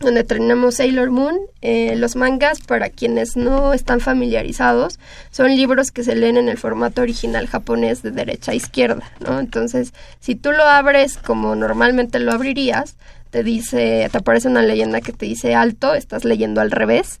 donde 0.00 0.24
tenemos 0.24 0.76
Sailor 0.76 1.10
Moon. 1.10 1.38
Eh, 1.60 1.94
los 1.96 2.16
mangas, 2.16 2.60
para 2.62 2.88
quienes 2.88 3.36
no 3.36 3.72
están 3.72 4.00
familiarizados, 4.00 4.98
son 5.30 5.54
libros 5.54 5.92
que 5.92 6.02
se 6.02 6.16
leen 6.16 6.36
en 6.36 6.48
el 6.48 6.58
formato 6.58 7.02
original 7.02 7.46
japonés 7.46 8.02
de 8.02 8.10
derecha 8.10 8.52
a 8.52 8.54
izquierda, 8.54 9.12
¿no? 9.20 9.38
Entonces, 9.38 9.92
si 10.18 10.34
tú 10.34 10.52
lo 10.52 10.64
abres 10.64 11.18
como 11.18 11.54
normalmente 11.54 12.18
lo 12.18 12.32
abrirías, 12.32 12.96
te 13.30 13.44
dice, 13.44 14.08
te 14.10 14.18
aparece 14.18 14.48
una 14.48 14.62
leyenda 14.62 15.00
que 15.00 15.12
te 15.12 15.26
dice 15.26 15.54
alto, 15.54 15.94
estás 15.94 16.24
leyendo 16.24 16.60
al 16.60 16.70
revés. 16.70 17.20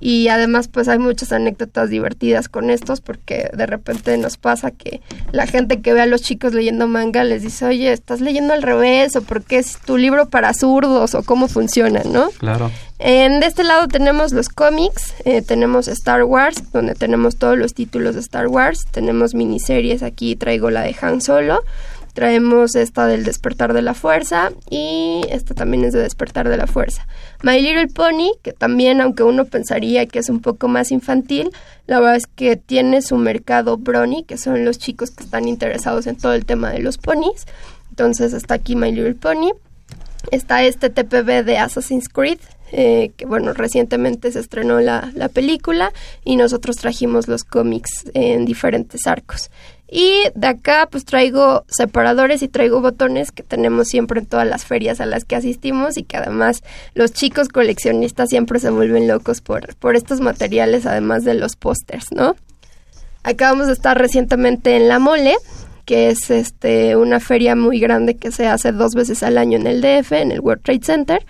Y 0.00 0.28
además, 0.28 0.68
pues 0.68 0.88
hay 0.88 0.98
muchas 0.98 1.32
anécdotas 1.32 1.90
divertidas 1.90 2.48
con 2.48 2.70
estos, 2.70 3.00
porque 3.00 3.50
de 3.52 3.66
repente 3.66 4.16
nos 4.18 4.36
pasa 4.36 4.70
que 4.70 5.00
la 5.32 5.46
gente 5.46 5.80
que 5.80 5.92
ve 5.92 6.00
a 6.00 6.06
los 6.06 6.22
chicos 6.22 6.54
leyendo 6.54 6.86
manga 6.86 7.24
les 7.24 7.42
dice, 7.42 7.66
oye, 7.66 7.92
estás 7.92 8.20
leyendo 8.20 8.54
al 8.54 8.62
revés, 8.62 9.16
o 9.16 9.22
porque 9.22 9.58
es 9.58 9.78
tu 9.84 9.96
libro 9.96 10.28
para 10.28 10.54
zurdos, 10.54 11.14
o 11.14 11.22
cómo 11.24 11.48
funciona, 11.48 12.02
¿no? 12.04 12.30
Claro. 12.38 12.70
En 13.00 13.38
de 13.38 13.46
este 13.46 13.62
lado 13.62 13.86
tenemos 13.86 14.32
los 14.32 14.48
cómics, 14.48 15.14
eh, 15.24 15.42
tenemos 15.42 15.86
Star 15.86 16.24
Wars, 16.24 16.72
donde 16.72 16.94
tenemos 16.94 17.36
todos 17.36 17.56
los 17.56 17.74
títulos 17.74 18.14
de 18.14 18.20
Star 18.20 18.48
Wars, 18.48 18.86
tenemos 18.90 19.34
miniseries, 19.34 20.02
aquí 20.02 20.34
traigo 20.34 20.70
la 20.70 20.82
de 20.82 20.96
Han 21.00 21.20
Solo 21.20 21.62
traemos 22.18 22.74
esta 22.74 23.06
del 23.06 23.22
despertar 23.22 23.72
de 23.74 23.80
la 23.80 23.94
fuerza 23.94 24.50
y 24.68 25.20
esta 25.30 25.54
también 25.54 25.84
es 25.84 25.92
de 25.92 26.02
despertar 26.02 26.48
de 26.48 26.56
la 26.56 26.66
fuerza. 26.66 27.06
My 27.44 27.62
Little 27.62 27.86
Pony, 27.86 28.32
que 28.42 28.52
también 28.52 29.00
aunque 29.00 29.22
uno 29.22 29.44
pensaría 29.44 30.04
que 30.06 30.18
es 30.18 30.28
un 30.28 30.40
poco 30.40 30.66
más 30.66 30.90
infantil, 30.90 31.52
la 31.86 32.00
verdad 32.00 32.16
es 32.16 32.26
que 32.26 32.56
tiene 32.56 33.02
su 33.02 33.16
mercado 33.18 33.76
brony, 33.76 34.24
que 34.26 34.36
son 34.36 34.64
los 34.64 34.78
chicos 34.78 35.12
que 35.12 35.22
están 35.22 35.46
interesados 35.46 36.08
en 36.08 36.16
todo 36.16 36.32
el 36.32 36.44
tema 36.44 36.72
de 36.72 36.80
los 36.80 36.98
ponis. 36.98 37.46
Entonces 37.90 38.32
está 38.32 38.54
aquí 38.54 38.74
My 38.74 38.90
Little 38.90 39.14
Pony. 39.14 39.52
Está 40.32 40.64
este 40.64 40.90
TPB 40.90 41.44
de 41.44 41.58
Assassin's 41.58 42.08
Creed, 42.08 42.40
eh, 42.72 43.10
que 43.16 43.26
bueno, 43.26 43.52
recientemente 43.52 44.30
se 44.32 44.40
estrenó 44.40 44.80
la, 44.80 45.10
la, 45.14 45.28
película 45.28 45.92
y 46.24 46.36
nosotros 46.36 46.76
trajimos 46.76 47.28
los 47.28 47.44
cómics 47.44 48.10
en 48.14 48.44
diferentes 48.44 49.06
arcos. 49.06 49.50
Y 49.90 50.24
de 50.34 50.46
acá 50.48 50.86
pues 50.90 51.06
traigo 51.06 51.64
separadores 51.68 52.42
y 52.42 52.48
traigo 52.48 52.82
botones 52.82 53.32
que 53.32 53.42
tenemos 53.42 53.88
siempre 53.88 54.20
en 54.20 54.26
todas 54.26 54.46
las 54.46 54.66
ferias 54.66 55.00
a 55.00 55.06
las 55.06 55.24
que 55.24 55.34
asistimos 55.34 55.96
y 55.96 56.02
que 56.02 56.18
además 56.18 56.62
los 56.94 57.12
chicos 57.12 57.48
coleccionistas 57.48 58.28
siempre 58.28 58.60
se 58.60 58.68
vuelven 58.68 59.08
locos 59.08 59.40
por, 59.40 59.74
por 59.76 59.96
estos 59.96 60.20
materiales 60.20 60.84
además 60.84 61.24
de 61.24 61.34
los 61.34 61.56
pósters, 61.56 62.12
¿no? 62.12 62.36
Acabamos 63.22 63.66
de 63.66 63.72
estar 63.72 63.98
recientemente 63.98 64.76
en 64.76 64.88
La 64.88 64.98
Mole, 64.98 65.36
que 65.86 66.10
es 66.10 66.30
este 66.30 66.96
una 66.96 67.18
feria 67.18 67.56
muy 67.56 67.80
grande 67.80 68.14
que 68.14 68.30
se 68.30 68.46
hace 68.46 68.72
dos 68.72 68.92
veces 68.94 69.22
al 69.22 69.38
año 69.38 69.56
en 69.56 69.66
el 69.66 69.80
DF, 69.80 70.12
en 70.12 70.32
el 70.32 70.40
World 70.40 70.62
Trade 70.62 70.84
Center. 70.84 71.26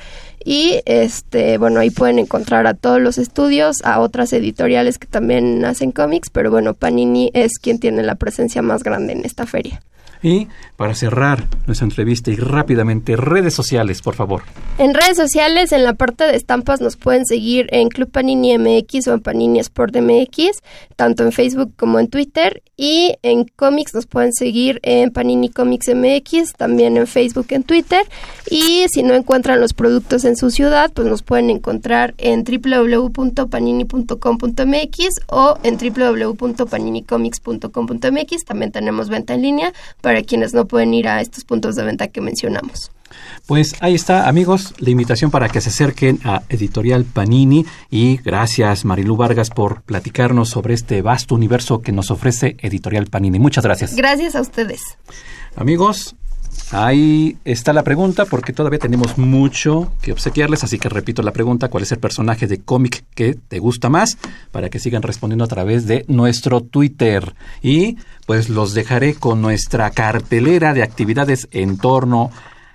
Y 0.50 0.80
este, 0.86 1.58
bueno, 1.58 1.78
ahí 1.78 1.90
pueden 1.90 2.18
encontrar 2.18 2.66
a 2.66 2.72
todos 2.72 3.02
los 3.02 3.18
estudios, 3.18 3.84
a 3.84 4.00
otras 4.00 4.32
editoriales 4.32 4.96
que 4.96 5.06
también 5.06 5.62
hacen 5.66 5.92
cómics, 5.92 6.30
pero 6.30 6.50
bueno, 6.50 6.72
Panini 6.72 7.30
es 7.34 7.58
quien 7.58 7.78
tiene 7.78 8.02
la 8.02 8.14
presencia 8.14 8.62
más 8.62 8.82
grande 8.82 9.12
en 9.12 9.26
esta 9.26 9.44
feria. 9.44 9.82
Y 10.22 10.48
para 10.76 10.94
cerrar 10.94 11.46
nuestra 11.66 11.86
entrevista 11.86 12.30
y 12.30 12.36
rápidamente, 12.36 13.16
redes 13.16 13.54
sociales, 13.54 14.02
por 14.02 14.14
favor. 14.14 14.42
En 14.78 14.94
redes 14.94 15.16
sociales, 15.16 15.72
en 15.72 15.82
la 15.84 15.94
parte 15.94 16.24
de 16.24 16.36
estampas, 16.36 16.80
nos 16.80 16.96
pueden 16.96 17.26
seguir 17.26 17.66
en 17.70 17.88
Club 17.88 18.10
Panini 18.10 18.58
MX 18.58 19.08
o 19.08 19.14
en 19.14 19.20
Panini 19.20 19.58
Sport 19.60 19.96
MX, 19.96 20.62
tanto 20.96 21.24
en 21.24 21.32
Facebook 21.32 21.72
como 21.76 21.98
en 21.98 22.08
Twitter. 22.08 22.62
Y 22.76 23.14
en 23.22 23.44
cómics 23.44 23.94
nos 23.94 24.06
pueden 24.06 24.32
seguir 24.32 24.78
en 24.82 25.10
Panini 25.10 25.48
Comics 25.48 25.88
MX, 25.92 26.52
también 26.56 26.96
en 26.96 27.08
Facebook, 27.08 27.46
en 27.50 27.64
Twitter. 27.64 28.06
Y 28.50 28.86
si 28.88 29.02
no 29.02 29.12
encuentran 29.14 29.60
los 29.60 29.74
productos 29.74 30.24
en 30.24 30.36
su 30.36 30.50
ciudad, 30.50 30.92
pues 30.92 31.08
nos 31.08 31.22
pueden 31.22 31.50
encontrar 31.50 32.14
en 32.18 32.44
www.panini.com.mx 32.44 35.08
o 35.26 35.58
en 35.64 35.76
www.paninicomics.com.mx. 35.76 38.44
También 38.44 38.72
tenemos 38.72 39.08
venta 39.08 39.34
en 39.34 39.42
línea 39.42 39.72
quienes 40.22 40.54
no 40.54 40.66
pueden 40.66 40.94
ir 40.94 41.08
a 41.08 41.20
estos 41.20 41.44
puntos 41.44 41.76
de 41.76 41.84
venta 41.84 42.08
que 42.08 42.20
mencionamos. 42.20 42.90
Pues 43.46 43.74
ahí 43.80 43.94
está, 43.94 44.28
amigos, 44.28 44.74
la 44.78 44.90
invitación 44.90 45.30
para 45.30 45.48
que 45.48 45.60
se 45.60 45.70
acerquen 45.70 46.20
a 46.24 46.42
Editorial 46.48 47.04
Panini 47.04 47.64
y 47.90 48.18
gracias 48.18 48.84
Marilu 48.84 49.16
Vargas 49.16 49.50
por 49.50 49.82
platicarnos 49.82 50.50
sobre 50.50 50.74
este 50.74 51.00
vasto 51.00 51.34
universo 51.34 51.80
que 51.80 51.92
nos 51.92 52.10
ofrece 52.10 52.56
Editorial 52.60 53.06
Panini. 53.06 53.38
Muchas 53.38 53.64
gracias. 53.64 53.94
Gracias 53.94 54.34
a 54.34 54.42
ustedes. 54.42 54.82
Amigos, 55.56 56.14
Ahí 56.70 57.38
está 57.44 57.72
la 57.72 57.82
pregunta 57.82 58.26
porque 58.26 58.52
todavía 58.52 58.78
tenemos 58.78 59.16
mucho 59.16 59.92
que 60.02 60.12
obsequiarles, 60.12 60.64
así 60.64 60.78
que 60.78 60.88
repito 60.88 61.22
la 61.22 61.32
pregunta, 61.32 61.68
¿cuál 61.68 61.82
es 61.82 61.92
el 61.92 61.98
personaje 61.98 62.46
de 62.46 62.60
cómic 62.60 63.04
que 63.14 63.34
te 63.34 63.58
gusta 63.58 63.88
más? 63.88 64.18
Para 64.52 64.68
que 64.68 64.78
sigan 64.78 65.02
respondiendo 65.02 65.44
a 65.44 65.48
través 65.48 65.86
de 65.86 66.04
nuestro 66.08 66.60
Twitter. 66.60 67.34
Y 67.62 67.96
pues 68.26 68.50
los 68.50 68.74
dejaré 68.74 69.14
con 69.14 69.40
nuestra 69.40 69.90
cartelera 69.90 70.74
de 70.74 70.82
actividades 70.82 71.48
en 71.52 71.78
torno 71.78 72.30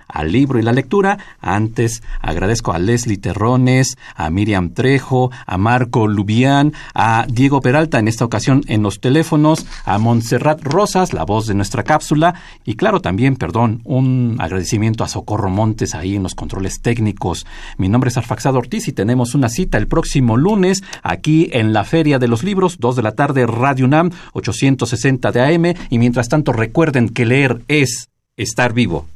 al 0.08 0.32
libro 0.32 0.58
y 0.58 0.62
la 0.62 0.72
lectura. 0.72 1.18
Antes 1.40 2.02
agradezco 2.20 2.72
a 2.72 2.78
Leslie 2.78 3.18
Terrones, 3.18 3.96
a 4.14 4.30
Miriam 4.30 4.70
Trejo, 4.70 5.30
a 5.46 5.58
Marco 5.58 6.06
Lubián, 6.06 6.72
a 6.94 7.26
Diego 7.28 7.60
Peralta 7.60 7.98
en 7.98 8.08
esta 8.08 8.24
ocasión 8.24 8.62
en 8.68 8.82
los 8.82 9.00
teléfonos, 9.00 9.66
a 9.84 9.98
Montserrat 9.98 10.62
Rosas, 10.62 11.12
la 11.12 11.24
voz 11.24 11.46
de 11.46 11.54
nuestra 11.54 11.82
cápsula, 11.82 12.34
y 12.64 12.76
claro 12.76 13.00
también, 13.00 13.36
perdón, 13.36 13.80
un 13.84 14.36
agradecimiento 14.38 15.04
a 15.04 15.08
Socorro 15.08 15.50
Montes 15.50 15.94
ahí 15.94 16.16
en 16.16 16.22
los 16.22 16.34
controles 16.34 16.80
técnicos. 16.80 17.46
Mi 17.78 17.88
nombre 17.88 18.08
es 18.08 18.16
Arfaxado 18.16 18.58
Ortiz 18.58 18.88
y 18.88 18.92
tenemos 18.92 19.34
una 19.34 19.48
cita 19.48 19.78
el 19.78 19.88
próximo 19.88 20.36
lunes 20.36 20.82
aquí 21.02 21.48
en 21.52 21.72
la 21.72 21.84
Feria 21.84 22.18
de 22.18 22.28
los 22.28 22.42
Libros, 22.42 22.78
2 22.78 22.96
de 22.96 23.02
la 23.02 23.12
tarde, 23.12 23.46
Radio 23.46 23.86
UNAM, 23.86 24.10
860 24.32 25.32
de 25.32 25.54
AM, 25.54 25.74
y 25.90 25.98
mientras 25.98 26.28
tanto 26.28 26.52
recuerden 26.52 27.08
que 27.08 27.26
leer 27.26 27.62
es 27.68 28.10
estar 28.36 28.72
vivo. 28.72 29.06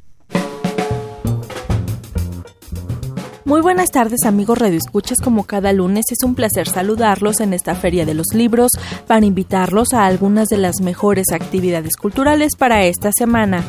Muy 3.48 3.62
buenas 3.62 3.90
tardes 3.90 4.26
amigos 4.26 4.60
Escuchas 4.60 5.22
como 5.22 5.44
cada 5.44 5.72
lunes 5.72 6.04
es 6.10 6.18
un 6.22 6.34
placer 6.34 6.68
saludarlos 6.68 7.40
en 7.40 7.54
esta 7.54 7.74
Feria 7.74 8.04
de 8.04 8.12
los 8.12 8.26
Libros 8.34 8.72
para 9.06 9.24
invitarlos 9.24 9.94
a 9.94 10.04
algunas 10.04 10.48
de 10.48 10.58
las 10.58 10.82
mejores 10.82 11.32
actividades 11.32 11.96
culturales 11.96 12.56
para 12.58 12.84
esta 12.84 13.10
semana. 13.10 13.64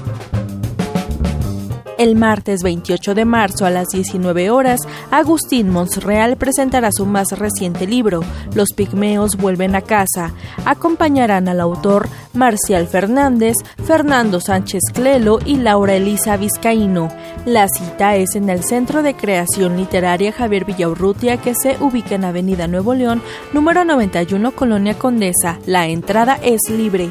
El 1.99 2.15
martes 2.15 2.63
28 2.63 3.13
de 3.13 3.25
marzo 3.25 3.65
a 3.65 3.69
las 3.69 3.89
19 3.89 4.49
horas, 4.51 4.79
Agustín 5.11 5.69
Monsreal 5.69 6.37
presentará 6.37 6.93
su 6.93 7.05
más 7.05 7.37
reciente 7.37 7.85
libro, 7.87 8.21
Los 8.55 8.69
Pigmeos 8.73 9.35
vuelven 9.35 9.75
a 9.75 9.81
casa. 9.81 10.33
Acompañarán 10.63 11.49
al 11.49 11.59
autor 11.59 12.07
Marcial 12.33 12.87
Fernández, 12.87 13.55
Fernando 13.83 14.39
Sánchez 14.39 14.81
Clelo 14.93 15.39
y 15.45 15.57
Laura 15.57 15.95
Elisa 15.95 16.37
Vizcaíno. 16.37 17.09
La 17.45 17.67
cita 17.67 18.15
es 18.15 18.33
en 18.35 18.49
el 18.49 18.63
Centro 18.63 19.03
de 19.03 19.13
Creación 19.13 19.75
Literaria 19.75 20.31
Javier 20.31 20.63
Villaurrutia 20.63 21.35
que 21.35 21.53
se 21.53 21.75
ubica 21.81 22.15
en 22.15 22.23
Avenida 22.23 22.67
Nuevo 22.67 22.93
León, 22.93 23.21
número 23.51 23.83
91, 23.83 24.53
Colonia 24.53 24.97
Condesa. 24.97 25.59
La 25.65 25.89
entrada 25.89 26.39
es 26.41 26.61
libre. 26.69 27.09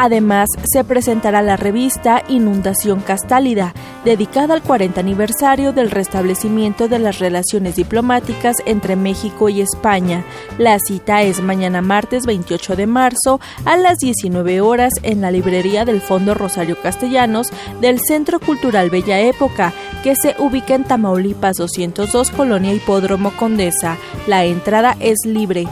Además, 0.00 0.48
se 0.62 0.84
presentará 0.84 1.42
la 1.42 1.56
revista 1.56 2.22
Inundación 2.28 3.00
Castálida, 3.00 3.74
dedicada 4.04 4.54
al 4.54 4.62
40 4.62 5.00
aniversario 5.00 5.72
del 5.72 5.90
restablecimiento 5.90 6.86
de 6.86 7.00
las 7.00 7.18
relaciones 7.18 7.74
diplomáticas 7.74 8.54
entre 8.64 8.94
México 8.94 9.48
y 9.48 9.60
España. 9.60 10.24
La 10.56 10.78
cita 10.78 11.22
es 11.22 11.42
mañana 11.42 11.82
martes 11.82 12.26
28 12.26 12.76
de 12.76 12.86
marzo 12.86 13.40
a 13.64 13.76
las 13.76 13.98
19 13.98 14.60
horas 14.60 14.92
en 15.02 15.20
la 15.20 15.32
librería 15.32 15.84
del 15.84 16.00
Fondo 16.00 16.32
Rosario 16.34 16.80
Castellanos 16.80 17.48
del 17.80 17.98
Centro 17.98 18.38
Cultural 18.38 18.90
Bella 18.90 19.18
Época, 19.18 19.72
que 20.04 20.14
se 20.14 20.36
ubica 20.38 20.76
en 20.76 20.84
Tamaulipas 20.84 21.56
202, 21.56 22.30
Colonia 22.30 22.72
Hipódromo 22.72 23.32
Condesa. 23.32 23.96
La 24.28 24.44
entrada 24.44 24.96
es 25.00 25.16
libre. 25.24 25.66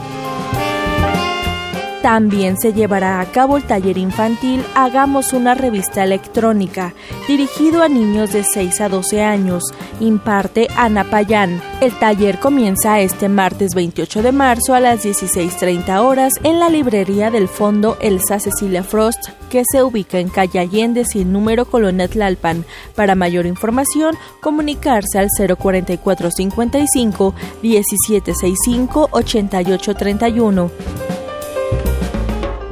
También 2.01 2.57
se 2.57 2.73
llevará 2.73 3.19
a 3.19 3.25
cabo 3.25 3.57
el 3.57 3.63
taller 3.63 3.97
infantil 3.97 4.63
Hagamos 4.75 5.33
una 5.33 5.55
revista 5.55 6.03
electrónica, 6.03 6.93
dirigido 7.27 7.81
a 7.81 7.89
niños 7.89 8.31
de 8.33 8.43
6 8.43 8.81
a 8.81 8.89
12 8.89 9.23
años. 9.23 9.63
Imparte 9.99 10.67
Ana 10.75 11.03
Payán. 11.03 11.61
El 11.81 11.97
taller 11.97 12.39
comienza 12.39 12.99
este 12.99 13.29
martes 13.29 13.73
28 13.73 14.21
de 14.21 14.31
marzo 14.31 14.73
a 14.73 14.79
las 14.79 15.03
16.30 15.03 15.99
horas 15.99 16.33
en 16.43 16.59
la 16.59 16.69
librería 16.69 17.31
del 17.31 17.47
Fondo 17.47 17.97
Elsa 17.99 18.39
Cecilia 18.39 18.83
Frost, 18.83 19.29
que 19.49 19.63
se 19.69 19.83
ubica 19.83 20.19
en 20.19 20.29
calle 20.29 20.59
Allende 20.59 21.05
sin 21.05 21.31
número 21.31 21.65
Colonia 21.65 22.07
Tlalpan. 22.07 22.65
Para 22.95 23.15
mayor 23.15 23.45
información, 23.45 24.15
comunicarse 24.41 25.19
al 25.19 25.29
04455 25.35 27.33
1765 27.61 29.09
8831. 29.11 31.06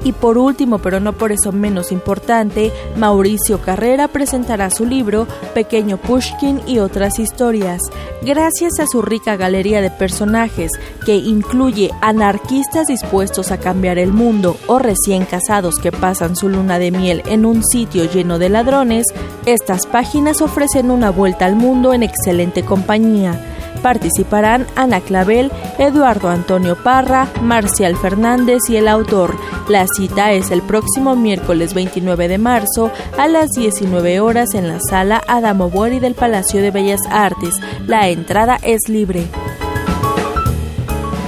Y 0.06 0.14
por 0.14 0.38
último, 0.38 0.78
pero 0.78 1.00
no 1.00 1.14
por 1.14 1.32
eso 1.32 1.52
menos 1.52 1.92
importante, 1.92 2.72
Mauricio 2.96 3.60
Carrera 3.60 4.08
presentará 4.08 4.70
su 4.70 4.86
libro 4.86 5.28
Pequeño 5.56 5.98
Pushkin 5.98 6.62
y 6.68 6.78
otras 6.78 7.18
historias. 7.18 7.82
Gracias 8.22 8.80
a 8.80 8.86
su 8.86 9.02
rica 9.02 9.36
galería 9.36 9.82
de 9.82 9.90
personajes, 9.90 10.74
que 11.08 11.16
incluye 11.16 11.90
anarquistas 12.02 12.86
dispuestos 12.86 13.52
a 13.52 13.60
cambiar 13.60 13.98
el 13.98 14.14
mundo 14.14 14.58
o 14.68 14.78
recién 14.78 15.26
casados 15.26 15.78
que 15.82 15.92
pasan 15.92 16.36
su 16.36 16.50
luna 16.50 16.78
de 16.78 16.92
miel 16.92 17.24
en 17.26 17.44
un 17.44 17.64
sitio 17.64 18.06
lleno 18.06 18.38
de 18.38 18.50
ladrones, 18.50 19.08
estas 19.48 19.88
páginas 19.88 20.40
ofrecen 20.40 20.92
una 20.92 21.10
vuelta 21.10 21.48
al 21.48 21.56
mundo 21.56 21.96
en 21.96 22.04
excelente 22.04 22.64
compañía 22.64 23.42
participarán 23.76 24.68
Ana 24.76 25.02
Clavel, 25.02 25.52
Eduardo 25.78 26.30
Antonio 26.30 26.76
Parra, 26.76 27.28
Marcial 27.42 27.96
Fernández 27.96 28.60
y 28.70 28.78
el 28.78 28.88
autor. 28.88 29.36
La 29.68 29.86
cita 29.88 30.32
es 30.32 30.52
el 30.52 30.62
próximo 30.62 31.16
miércoles 31.16 31.74
29 31.74 32.28
de 32.28 32.38
marzo 32.38 32.92
a 33.18 33.28
las 33.28 33.52
19 33.52 34.20
horas 34.20 34.54
en 34.54 34.68
la 34.68 34.80
sala 34.80 35.22
Adamo 35.28 35.70
Bori 35.70 36.00
del 36.00 36.16
Palacio 36.16 36.62
de 36.62 36.72
Bellas 36.72 37.02
Artes. 37.10 37.56
La 37.88 38.10
entrada 38.10 38.58
es 38.62 38.90
libre. 38.90 39.28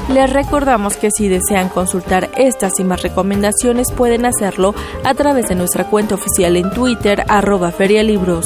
Les 0.10 0.31
recordamos 0.31 0.95
que 0.95 1.12
si 1.12 1.27
desean 1.27 1.67
consultar 1.67 2.29
estas 2.38 2.79
y 2.79 2.86
más 2.86 3.01
recomendaciones 3.01 3.91
pueden 3.91 4.25
hacerlo 4.25 4.73
a 5.03 5.13
través 5.13 5.47
de 5.49 5.55
nuestra 5.55 5.89
cuenta 5.89 6.15
oficial 6.15 6.55
en 6.55 6.71
Twitter 6.71 7.25
arroba 7.27 7.71
ferialibros. 7.71 8.45